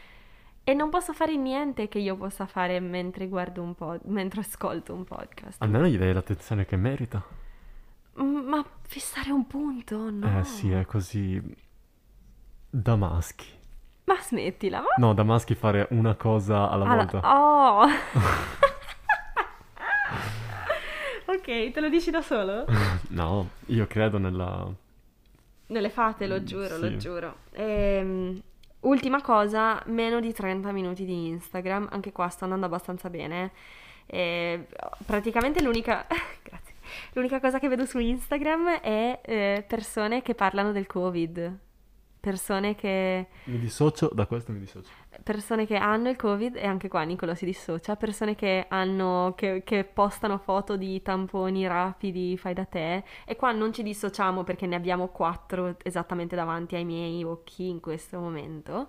E 0.65 0.75
non 0.75 0.91
posso 0.91 1.13
fare 1.13 1.37
niente 1.37 1.87
che 1.87 2.01
io 2.01 2.17
possa 2.17 2.47
fare 2.47 2.81
mentre 2.81 3.29
guardo 3.29 3.63
un 3.63 3.75
po', 3.75 3.99
mentre 4.07 4.41
ascolto 4.41 4.93
un 4.95 5.05
podcast. 5.05 5.63
Almeno 5.63 5.87
gli 5.87 5.97
dai 5.97 6.13
l'attenzione 6.13 6.67
che 6.67 6.77
merita. 6.77 7.25
Ma 8.15 8.65
fissare 8.83 9.31
un 9.31 9.47
punto? 9.47 10.11
No. 10.11 10.41
Eh 10.41 10.45
sì, 10.45 10.73
è 10.73 10.85
così... 10.85 11.41
Da 12.69 12.97
maschi. 12.97 13.47
Ma 14.11 14.19
smettila, 14.21 14.81
ma... 14.81 14.89
No, 14.97 15.15
da 15.15 15.23
maschi 15.23 15.55
fare 15.55 15.87
una 15.91 16.17
cosa 16.17 16.69
alla 16.69 16.85
Alla- 16.85 16.97
volta. 16.97 17.21
Oh! 17.33 17.87
ok, 21.33 21.71
te 21.71 21.81
lo 21.81 21.89
dici 21.89 22.11
da 22.11 22.21
solo? 22.21 22.65
No, 23.11 23.51
io 23.67 23.87
credo 23.87 24.19
nella... 24.19 24.67
Non 25.67 25.81
le 25.81 25.91
fate, 25.91 26.27
lo 26.27 26.43
giuro, 26.43 26.75
sì. 26.75 26.81
lo 26.81 26.97
giuro. 26.97 27.37
Ehm, 27.53 28.43
ultima 28.81 29.23
cosa, 29.23 29.81
meno 29.87 30.19
di 30.19 30.33
30 30.33 30.73
minuti 30.73 31.05
di 31.05 31.29
Instagram, 31.29 31.87
anche 31.93 32.11
qua 32.11 32.29
sto 32.31 32.43
andando 32.43 32.67
abbastanza 32.67 33.09
bene. 33.09 33.53
E 34.07 34.67
praticamente 35.07 35.63
l'unica... 35.63 36.05
Grazie. 36.43 36.75
L'unica 37.13 37.39
cosa 37.39 37.61
che 37.61 37.69
vedo 37.69 37.85
su 37.85 38.01
Instagram 38.01 38.81
è 38.81 39.21
eh, 39.23 39.65
persone 39.69 40.21
che 40.23 40.35
parlano 40.35 40.73
del 40.73 40.89
Covid. 40.89 41.69
Persone 42.21 42.75
che, 42.75 43.29
Mi 43.45 43.59
dissocio, 43.59 44.11
da 44.13 44.27
questo 44.27 44.53
mi 44.53 44.59
dissocio. 44.59 44.91
persone 45.23 45.65
che 45.67 45.77
hanno 45.77 46.11
il 46.11 46.17
Covid, 46.17 46.55
e 46.57 46.67
anche 46.67 46.89
qua 46.89 47.03
Nicolo 47.03 47.35
si 47.35 47.47
dissocia, 47.47 47.97
persone 47.97 48.35
che 48.35 48.67
hanno, 48.69 49.33
che, 49.35 49.63
che 49.65 49.85
postano 49.85 50.37
foto 50.37 50.77
di 50.77 51.01
tamponi 51.01 51.67
rapidi, 51.67 52.37
fai 52.37 52.53
da 52.53 52.67
te, 52.67 53.05
e 53.25 53.37
qua 53.37 53.53
non 53.53 53.73
ci 53.73 53.83
dissociamo 53.83 54.45
perché 54.45 54.67
ne 54.67 54.77
abbiamo 54.77 55.09
quattro 55.09 55.77
esattamente 55.83 56.37
davanti 56.37 56.75
ai 56.77 56.85
miei 56.85 57.25
occhi 57.25 57.69
in 57.69 57.81
questo 57.81 58.19
momento. 58.21 58.89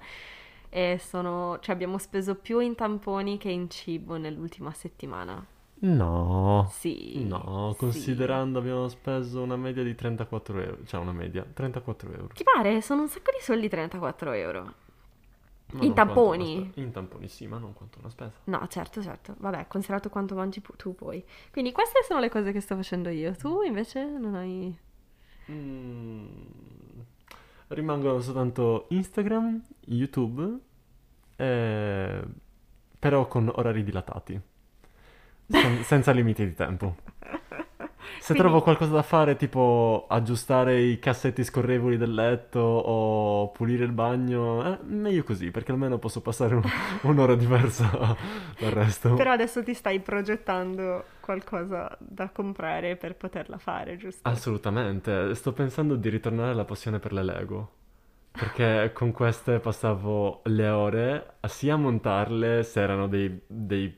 E 0.70 1.00
sono, 1.00 1.58
cioè 1.62 1.74
abbiamo 1.74 1.98
speso 1.98 2.36
più 2.36 2.60
in 2.60 2.76
tamponi 2.76 3.38
che 3.38 3.50
in 3.50 3.70
cibo 3.70 4.17
nell'ultima 4.17 4.74
settimana. 4.74 5.46
No. 5.84 6.67
Sì. 6.72 7.24
No, 7.26 7.72
sì. 7.74 7.78
considerando 7.80 8.60
abbiamo 8.60 8.88
speso 8.88 9.41
una 9.41 9.56
media 9.56 9.84
di 9.84 9.96
34 9.96 10.60
euro. 10.60 10.78
Cioè 10.86 11.00
una 11.00 11.12
media, 11.12 11.44
34 11.52 12.12
euro. 12.12 12.28
Ti 12.34 12.44
pare? 12.44 12.82
Sono 12.82 13.02
un 13.02 13.08
sacco 13.08 13.32
di 13.32 13.44
soldi 13.44 13.67
34 13.67 14.32
euro. 14.34 14.74
Ma 15.74 15.84
In 15.84 15.94
tamponi? 15.94 16.70
spe- 16.70 16.82
In 16.82 16.91
tamponi 16.91 17.28
sì, 17.30 17.48
ma 17.48 17.58
non 17.58 17.74
quanto 17.74 17.98
una 18.00 18.10
spesa. 18.10 18.34
No, 18.46 18.67
certo, 18.67 19.02
certo. 19.02 19.36
Vabbè, 19.39 19.67
considerato 19.67 20.10
quanto 20.10 20.36
mangi 20.36 20.60
pu- 20.62 20.76
tu 20.76 20.94
poi. 20.94 21.24
Quindi 21.52 21.72
queste 21.72 22.04
sono 22.04 22.20
le 22.20 22.30
cose 22.30 22.52
che 22.52 22.60
sto 22.60 22.76
facendo 22.76 23.10
io. 23.10 23.36
Tu 23.36 23.62
invece 23.63 24.04
non 24.06 24.36
hai... 24.36 24.78
Mm, 25.50 26.26
Rimangono 27.70 28.20
soltanto 28.20 28.86
Instagram, 28.89 29.62
YouTube, 29.86 30.58
eh, 31.38 32.22
però 33.00 33.28
con 33.28 33.50
orari 33.56 33.84
dilatati, 33.84 34.39
sen- 35.52 35.84
senza 35.84 36.12
limiti 36.12 36.44
di 36.46 36.54
tempo. 36.54 36.96
Se 38.20 38.34
Quindi- 38.34 38.44
trovo 38.44 38.62
qualcosa 38.62 38.92
da 38.94 39.02
fare, 39.02 39.36
tipo 39.36 40.06
aggiustare 40.08 40.80
i 40.80 41.00
cassetti 41.00 41.44
scorrevoli 41.44 41.98
del 41.98 42.14
letto 42.14 42.60
o 42.60 43.50
pulire 43.50 43.84
il 43.84 43.92
bagno, 43.94 44.64
eh, 44.74 44.78
meglio 44.84 45.24
così, 45.24 45.50
perché 45.50 45.72
almeno 45.72 45.98
posso 45.98 46.22
passare 46.22 46.54
un- 46.56 46.62
un'ora 47.04 47.36
diversa 47.36 48.16
dal 48.60 48.72
resto. 48.72 49.16
Però 49.16 49.32
adesso 49.32 49.64
ti 49.64 49.74
stai 49.74 50.00
progettando 50.02 51.06
qualcosa 51.20 51.96
da 52.00 52.30
comprare 52.30 52.96
per 52.96 53.16
poterla 53.16 53.58
fare, 53.58 53.98
giusto? 53.98 54.28
Assolutamente, 54.30 55.34
sto 55.34 55.52
pensando 55.54 55.96
di 55.96 56.10
ritornare 56.10 56.52
alla 56.52 56.66
passione 56.66 57.00
per 57.00 57.14
le 57.14 57.24
Lego. 57.24 57.72
Perché 58.32 58.92
con 58.94 59.12
queste 59.12 59.60
passavo 59.60 60.42
le 60.46 60.70
ore 60.70 61.34
a 61.42 61.48
sia 61.50 61.76
montarle 61.76 62.64
se 62.64 62.80
erano 62.82 63.08
dei, 63.08 63.42
dei, 63.46 63.94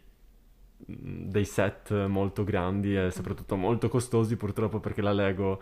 dei 0.86 1.46
set 1.46 2.08
molto 2.08 2.44
grandi 2.44 2.96
e 2.96 3.12
soprattutto 3.12 3.56
molto 3.56 3.90
costosi, 3.90 4.36
purtroppo 4.36 4.80
perché 4.80 5.02
la 5.02 5.14
Lego 5.14 5.62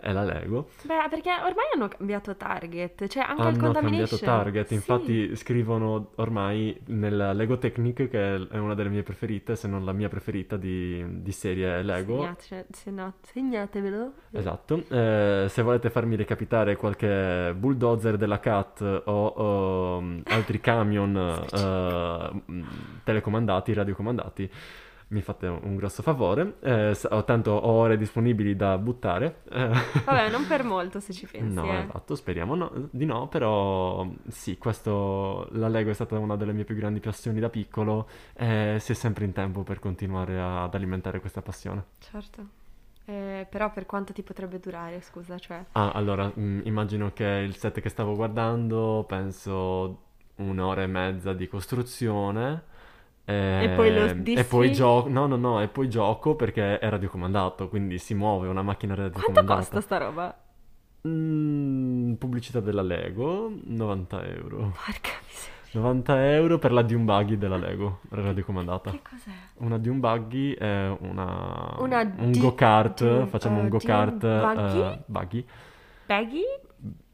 è 0.00 0.12
la 0.12 0.22
Lego. 0.22 0.68
Beh, 0.84 1.08
perché 1.10 1.30
ormai 1.30 1.64
hanno 1.74 1.88
cambiato 1.88 2.36
target, 2.36 3.06
cioè 3.08 3.24
anche 3.24 3.40
il 3.42 3.46
Hanno 3.48 3.56
cambiato 3.56 3.72
Contamination. 3.80 4.20
target, 4.20 4.66
Sì. 4.68 4.74
infatti 4.74 5.34
scrivono 5.36 6.12
ormai 6.16 6.80
nella 6.86 7.32
Lego 7.32 7.58
Technic, 7.58 8.08
che 8.08 8.48
è 8.48 8.58
una 8.58 8.74
delle 8.74 8.90
mie 8.90 9.02
preferite, 9.02 9.56
se 9.56 9.66
non 9.66 9.84
la 9.84 9.92
mia 9.92 10.08
preferita 10.08 10.56
di, 10.56 11.04
di 11.20 11.32
serie 11.32 11.82
Lego. 11.82 12.18
Segnate- 12.38 12.66
segna- 12.70 13.12
segnatevelo. 13.22 14.12
Esatto, 14.30 14.84
eh, 14.88 15.46
se 15.48 15.62
volete 15.62 15.90
farmi 15.90 16.14
recapitare 16.14 16.76
qualche 16.76 17.52
bulldozer 17.56 18.16
della 18.16 18.38
CAT 18.38 19.02
o, 19.06 19.26
o, 19.26 20.00
mm, 20.00 20.20
altri 20.26 20.60
camion 20.60 21.16
eh, 21.52 22.42
mm, 22.52 22.62
telecomandati, 23.02 23.72
radiocomandati, 23.72 24.50
mi 25.08 25.22
fate 25.22 25.46
un 25.46 25.76
grosso 25.76 26.02
favore. 26.02 26.56
Eh, 26.60 26.96
ho 27.10 27.24
tanto 27.24 27.50
ho 27.52 27.70
ore 27.70 27.96
disponibili 27.96 28.54
da 28.56 28.76
buttare. 28.78 29.42
eh. 29.50 29.70
Vabbè, 30.04 30.28
non 30.30 30.46
per 30.46 30.64
molto 30.64 31.00
se 31.00 31.12
ci 31.12 31.26
pensi, 31.26 31.54
No, 31.54 31.64
eh. 31.72 31.78
esatto, 31.84 32.14
speriamo 32.14 32.54
no- 32.54 32.88
di 32.90 33.04
no, 33.06 33.28
però 33.28 34.06
sì, 34.28 34.58
questo, 34.58 35.48
la 35.52 35.68
Lego 35.68 35.90
è 35.90 35.94
stata 35.94 36.18
una 36.18 36.36
delle 36.36 36.52
mie 36.52 36.64
più 36.64 36.74
grandi 36.74 37.00
passioni 37.00 37.40
da 37.40 37.48
piccolo 37.48 38.08
e 38.34 38.76
si 38.80 38.92
è 38.92 38.94
sempre 38.94 39.24
in 39.24 39.32
tempo 39.32 39.62
per 39.62 39.78
continuare 39.78 40.38
ad 40.38 40.74
alimentare 40.74 41.20
questa 41.20 41.40
passione. 41.42 41.84
Certo. 41.98 42.56
Eh, 43.06 43.46
però 43.48 43.72
per 43.72 43.86
quanto 43.86 44.12
ti 44.12 44.22
potrebbe 44.22 44.60
durare, 44.60 45.00
scusa, 45.00 45.38
cioè... 45.38 45.64
Ah, 45.72 45.92
allora, 45.92 46.30
mm, 46.38 46.60
immagino 46.64 47.12
che 47.14 47.24
il 47.24 47.56
set 47.56 47.80
che 47.80 47.88
stavo 47.88 48.14
guardando, 48.14 49.04
penso 49.08 50.02
un'ora 50.36 50.82
e 50.82 50.86
mezza 50.86 51.32
di 51.32 51.48
costruzione. 51.48 52.67
Eh, 53.28 53.64
E 53.64 53.68
poi 53.76 53.92
lo 53.94 54.04
E 54.04 54.44
poi 54.44 54.68
dissi? 54.68 54.78
gioco. 54.80 55.08
No, 55.08 55.26
no, 55.26 55.36
no, 55.36 55.60
e 55.60 55.68
poi 55.68 55.88
gioco 55.90 56.34
perché 56.34 56.78
è 56.78 56.88
radiocomandato, 56.88 57.68
quindi 57.68 57.98
si 57.98 58.14
muove 58.14 58.48
una 58.48 58.62
macchina 58.62 58.94
Quanto 58.94 59.18
radiocomandata. 59.18 59.58
costa 59.60 59.80
sta 59.80 59.98
roba? 59.98 60.38
Mm, 61.06 62.14
pubblicità 62.14 62.60
della 62.60 62.82
Lego, 62.82 63.52
90 63.64 64.24
euro. 64.26 64.56
Porca 64.84 65.10
miseria. 65.26 65.56
90 65.72 66.32
euro 66.32 66.58
per 66.58 66.72
la 66.72 66.80
Dune 66.82 67.04
Buggy 67.04 67.36
della 67.36 67.58
Lego, 67.58 68.00
radiocomandata. 68.08 68.90
Che 68.90 69.02
cos'è? 69.02 69.30
Una 69.58 69.76
Dune 69.78 69.98
Buggy 69.98 70.54
è 70.54 70.88
una, 71.00 71.76
Una 71.78 72.00
un 72.16 72.30
di- 72.32 72.40
go-kart, 72.40 73.04
Dune- 73.06 73.26
facciamo 73.26 73.58
eh, 73.58 73.62
un 73.62 73.68
Dune 73.68 73.78
go-kart 73.78 74.54
Buggy? 74.54 74.80
eh, 74.80 74.98
buggy. 75.06 75.44
Baggy? 76.06 76.42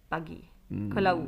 Buggy. 0.09 0.49
Con 0.69 1.03
la 1.03 1.13
U. 1.15 1.27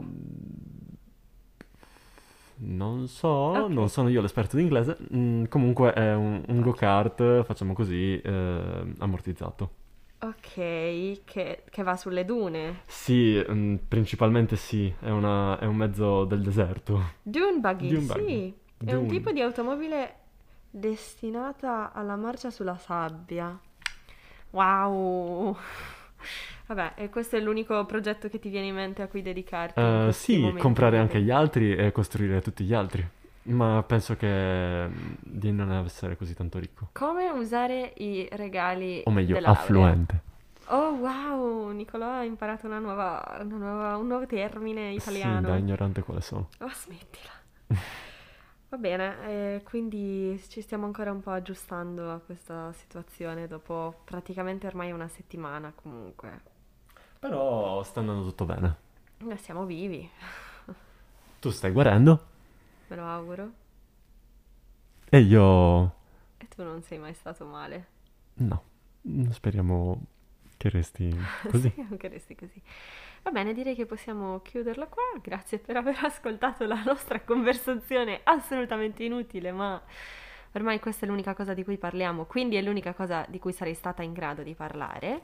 Non 2.58 3.06
so, 3.08 3.28
Ok. 3.28 3.68
non 3.70 3.88
sono 3.88 4.08
io 4.08 4.20
l'esperto 4.20 4.56
di 4.56 4.62
inglese. 4.62 4.96
Mm, 5.14 5.44
comunque 5.44 5.92
è 5.92 6.14
un, 6.14 6.42
un 6.46 6.58
Ok. 6.58 6.64
go-kart, 6.64 7.42
facciamo 7.44 7.72
così, 7.74 8.18
eh, 8.20 8.92
ammortizzato. 8.98 9.70
Ok, 10.18 11.24
che, 11.24 11.64
che 11.68 11.82
va 11.82 11.96
sulle 11.96 12.24
dune. 12.24 12.80
Sì, 12.86 13.44
mm, 13.50 13.74
principalmente 13.86 14.56
sì, 14.56 14.92
è, 15.00 15.10
una- 15.10 15.58
è 15.58 15.66
un 15.66 15.76
mezzo 15.76 16.24
del 16.24 16.40
deserto. 16.40 17.00
Dune 17.22 17.58
buggy, 17.58 17.88
Dune 17.88 18.06
buggy. 18.06 18.24
sì. 18.26 18.54
È 18.86 18.92
un 18.94 19.06
Dune. 19.06 19.08
tipo 19.18 19.30
di 19.32 19.40
automobile 19.42 20.14
destinata 20.70 21.92
alla 21.92 22.16
marcia 22.16 22.50
sulla 22.50 22.76
sabbia. 22.78 23.58
Wow. 24.50 25.56
Vabbè, 26.66 26.92
e 26.96 27.10
questo 27.10 27.36
è 27.36 27.40
l'unico 27.40 27.84
progetto 27.86 28.28
che 28.28 28.38
ti 28.38 28.48
viene 28.48 28.66
in 28.66 28.74
mente 28.74 29.02
a 29.02 29.06
cui 29.06 29.22
dedicarti 29.22 29.80
questi 30.04 30.32
sì, 30.32 30.38
momenti 30.38 30.60
comprare 30.60 30.98
anche 30.98 31.20
gli 31.20 31.30
altri 31.30 31.74
e 31.76 31.92
costruire 31.92 32.40
tutti 32.40 32.64
gli 32.64 32.74
altri. 32.74 33.06
Ma 33.44 33.82
penso 33.86 34.16
che 34.16 34.88
mm, 34.88 34.92
di 35.20 35.52
non 35.52 35.70
essere 35.84 36.16
così 36.16 36.34
tanto 36.34 36.58
ricco. 36.58 36.88
Come 36.92 37.28
usare 37.30 37.92
i 37.98 38.28
regali 38.32 39.02
O 39.04 39.10
meglio, 39.10 39.38
affluente. 39.38 40.20
Oh 40.68 40.94
wow, 40.94 41.70
Nicolò 41.70 42.10
ha 42.10 42.24
imparato 42.24 42.66
una 42.66 42.80
nuova, 42.80 43.38
una 43.44 43.56
nuova- 43.56 43.96
un 43.96 44.08
nuovo 44.08 44.26
termine 44.26 44.90
Sì, 44.90 44.96
italiano. 44.96 45.48
da 45.48 45.56
ignorante 45.56 46.02
quale 46.02 46.20
sono. 46.20 46.48
Oh, 46.58 46.70
smettila. 46.72 47.30
Va 48.76 48.82
bene, 48.82 49.54
eh, 49.56 49.62
quindi 49.64 50.38
ci 50.50 50.60
stiamo 50.60 50.84
ancora 50.84 51.10
un 51.10 51.22
po' 51.22 51.30
aggiustando 51.30 52.12
a 52.12 52.18
questa 52.18 52.74
situazione 52.74 53.46
dopo 53.46 54.02
praticamente 54.04 54.66
ormai 54.66 54.92
una 54.92 55.08
settimana 55.08 55.72
comunque. 55.74 56.42
Però 57.18 57.82
sta 57.82 58.00
andando 58.00 58.24
tutto 58.24 58.44
bene. 58.46 58.76
Noi 59.18 59.36
siamo 59.38 59.64
vivi, 59.66 60.08
Tu 61.40 61.50
stai 61.50 61.70
guarendo 61.72 62.20
me 62.88 62.96
lo 62.96 63.04
auguro. 63.06 63.52
e 65.10 65.18
io 65.20 65.92
E 66.38 66.48
tu 66.48 66.62
non 66.62 66.82
sei 66.82 66.98
mai 66.98 67.12
stato 67.14 67.44
male. 67.44 67.86
no. 68.38 68.62
Speriamo 69.30 70.00
che 70.56 70.68
resti 70.68 71.08
così. 71.50 71.68
Speriamo 71.68 71.96
che 71.96 72.08
resti 72.08 72.34
così. 72.34 72.60
Va 73.22 73.30
bene, 73.30 73.52
direi 73.52 73.74
che 73.74 73.86
possiamo 73.86 74.40
chiuderla 74.40 74.86
qua. 74.86 75.02
Grazie 75.22 75.58
per 75.58 75.76
aver 75.76 75.98
ascoltato 76.02 76.64
la 76.66 76.82
nostra 76.84 77.20
conversazione 77.20 78.20
assolutamente 78.22 79.02
inutile, 79.04 79.52
ma 79.52 79.80
ormai 80.52 80.78
questa 80.78 81.06
è 81.06 81.08
l'unica 81.08 81.34
cosa 81.34 81.52
di 81.52 81.64
cui 81.64 81.76
parliamo, 81.76 82.24
quindi 82.24 82.56
è 82.56 82.62
l'unica 82.62 82.94
cosa 82.94 83.24
di 83.28 83.38
cui 83.38 83.52
sarei 83.52 83.74
stata 83.74 84.02
in 84.02 84.12
grado 84.12 84.42
di 84.42 84.54
parlare. 84.54 85.22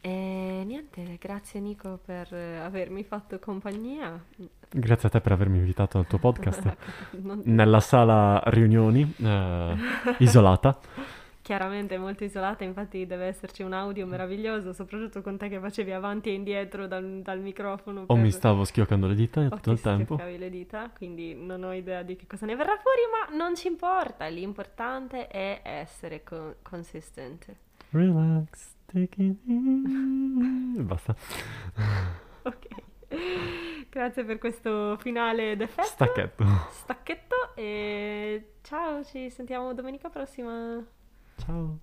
E 0.00 0.62
niente, 0.64 1.16
grazie 1.20 1.58
Nico 1.58 1.98
per 2.04 2.32
avermi 2.32 3.02
fatto 3.02 3.38
compagnia. 3.40 4.22
Grazie 4.70 5.08
a 5.08 5.10
te 5.10 5.20
per 5.20 5.32
avermi 5.32 5.58
invitato 5.58 5.98
al 5.98 6.06
tuo 6.06 6.18
podcast. 6.18 6.76
Non- 7.22 7.42
Nella 7.44 7.80
sala 7.80 8.40
riunioni, 8.46 9.14
eh, 9.20 9.74
isolata. 10.18 10.78
Chiaramente 11.46 11.96
molto 11.96 12.24
isolata, 12.24 12.64
infatti 12.64 13.06
deve 13.06 13.26
esserci 13.26 13.62
un 13.62 13.72
audio 13.72 14.04
meraviglioso, 14.04 14.72
soprattutto 14.72 15.22
con 15.22 15.36
te 15.36 15.48
che 15.48 15.60
facevi 15.60 15.92
avanti 15.92 16.28
e 16.28 16.32
indietro 16.32 16.88
dal, 16.88 17.20
dal 17.22 17.38
microfono. 17.38 18.02
O 18.08 18.16
mi 18.16 18.22
per- 18.22 18.32
stavo 18.32 18.64
schioccando 18.64 19.06
le 19.06 19.14
dita 19.14 19.42
o 19.42 19.48
tutto 19.50 19.70
il 19.70 19.80
tempo. 19.80 20.14
schioccavi 20.14 20.38
le 20.38 20.50
dita, 20.50 20.90
quindi 20.90 21.36
non 21.36 21.62
ho 21.62 21.72
idea 21.72 22.02
di 22.02 22.16
che 22.16 22.26
cosa 22.26 22.46
ne 22.46 22.56
verrà 22.56 22.76
fuori, 22.78 23.02
ma 23.12 23.36
non 23.36 23.54
ci 23.54 23.68
importa. 23.68 24.26
L'importante 24.26 25.28
è 25.28 25.60
essere 25.62 26.24
co- 26.24 26.56
consistente. 26.62 27.56
Relax, 27.90 28.74
take 28.86 29.22
it 29.22 29.38
easy. 29.46 30.82
Basta. 30.82 31.14
Ok. 32.42 32.66
Grazie 33.88 34.24
per 34.24 34.38
questo 34.38 34.96
finale 34.98 35.54
d'effetto. 35.54 35.86
Stacchetto. 35.86 36.44
Stacchetto 36.70 37.54
e 37.54 38.54
ciao, 38.62 39.04
ci 39.04 39.30
sentiamo 39.30 39.72
domenica 39.74 40.08
prossima. 40.08 40.84
操。 41.36 41.78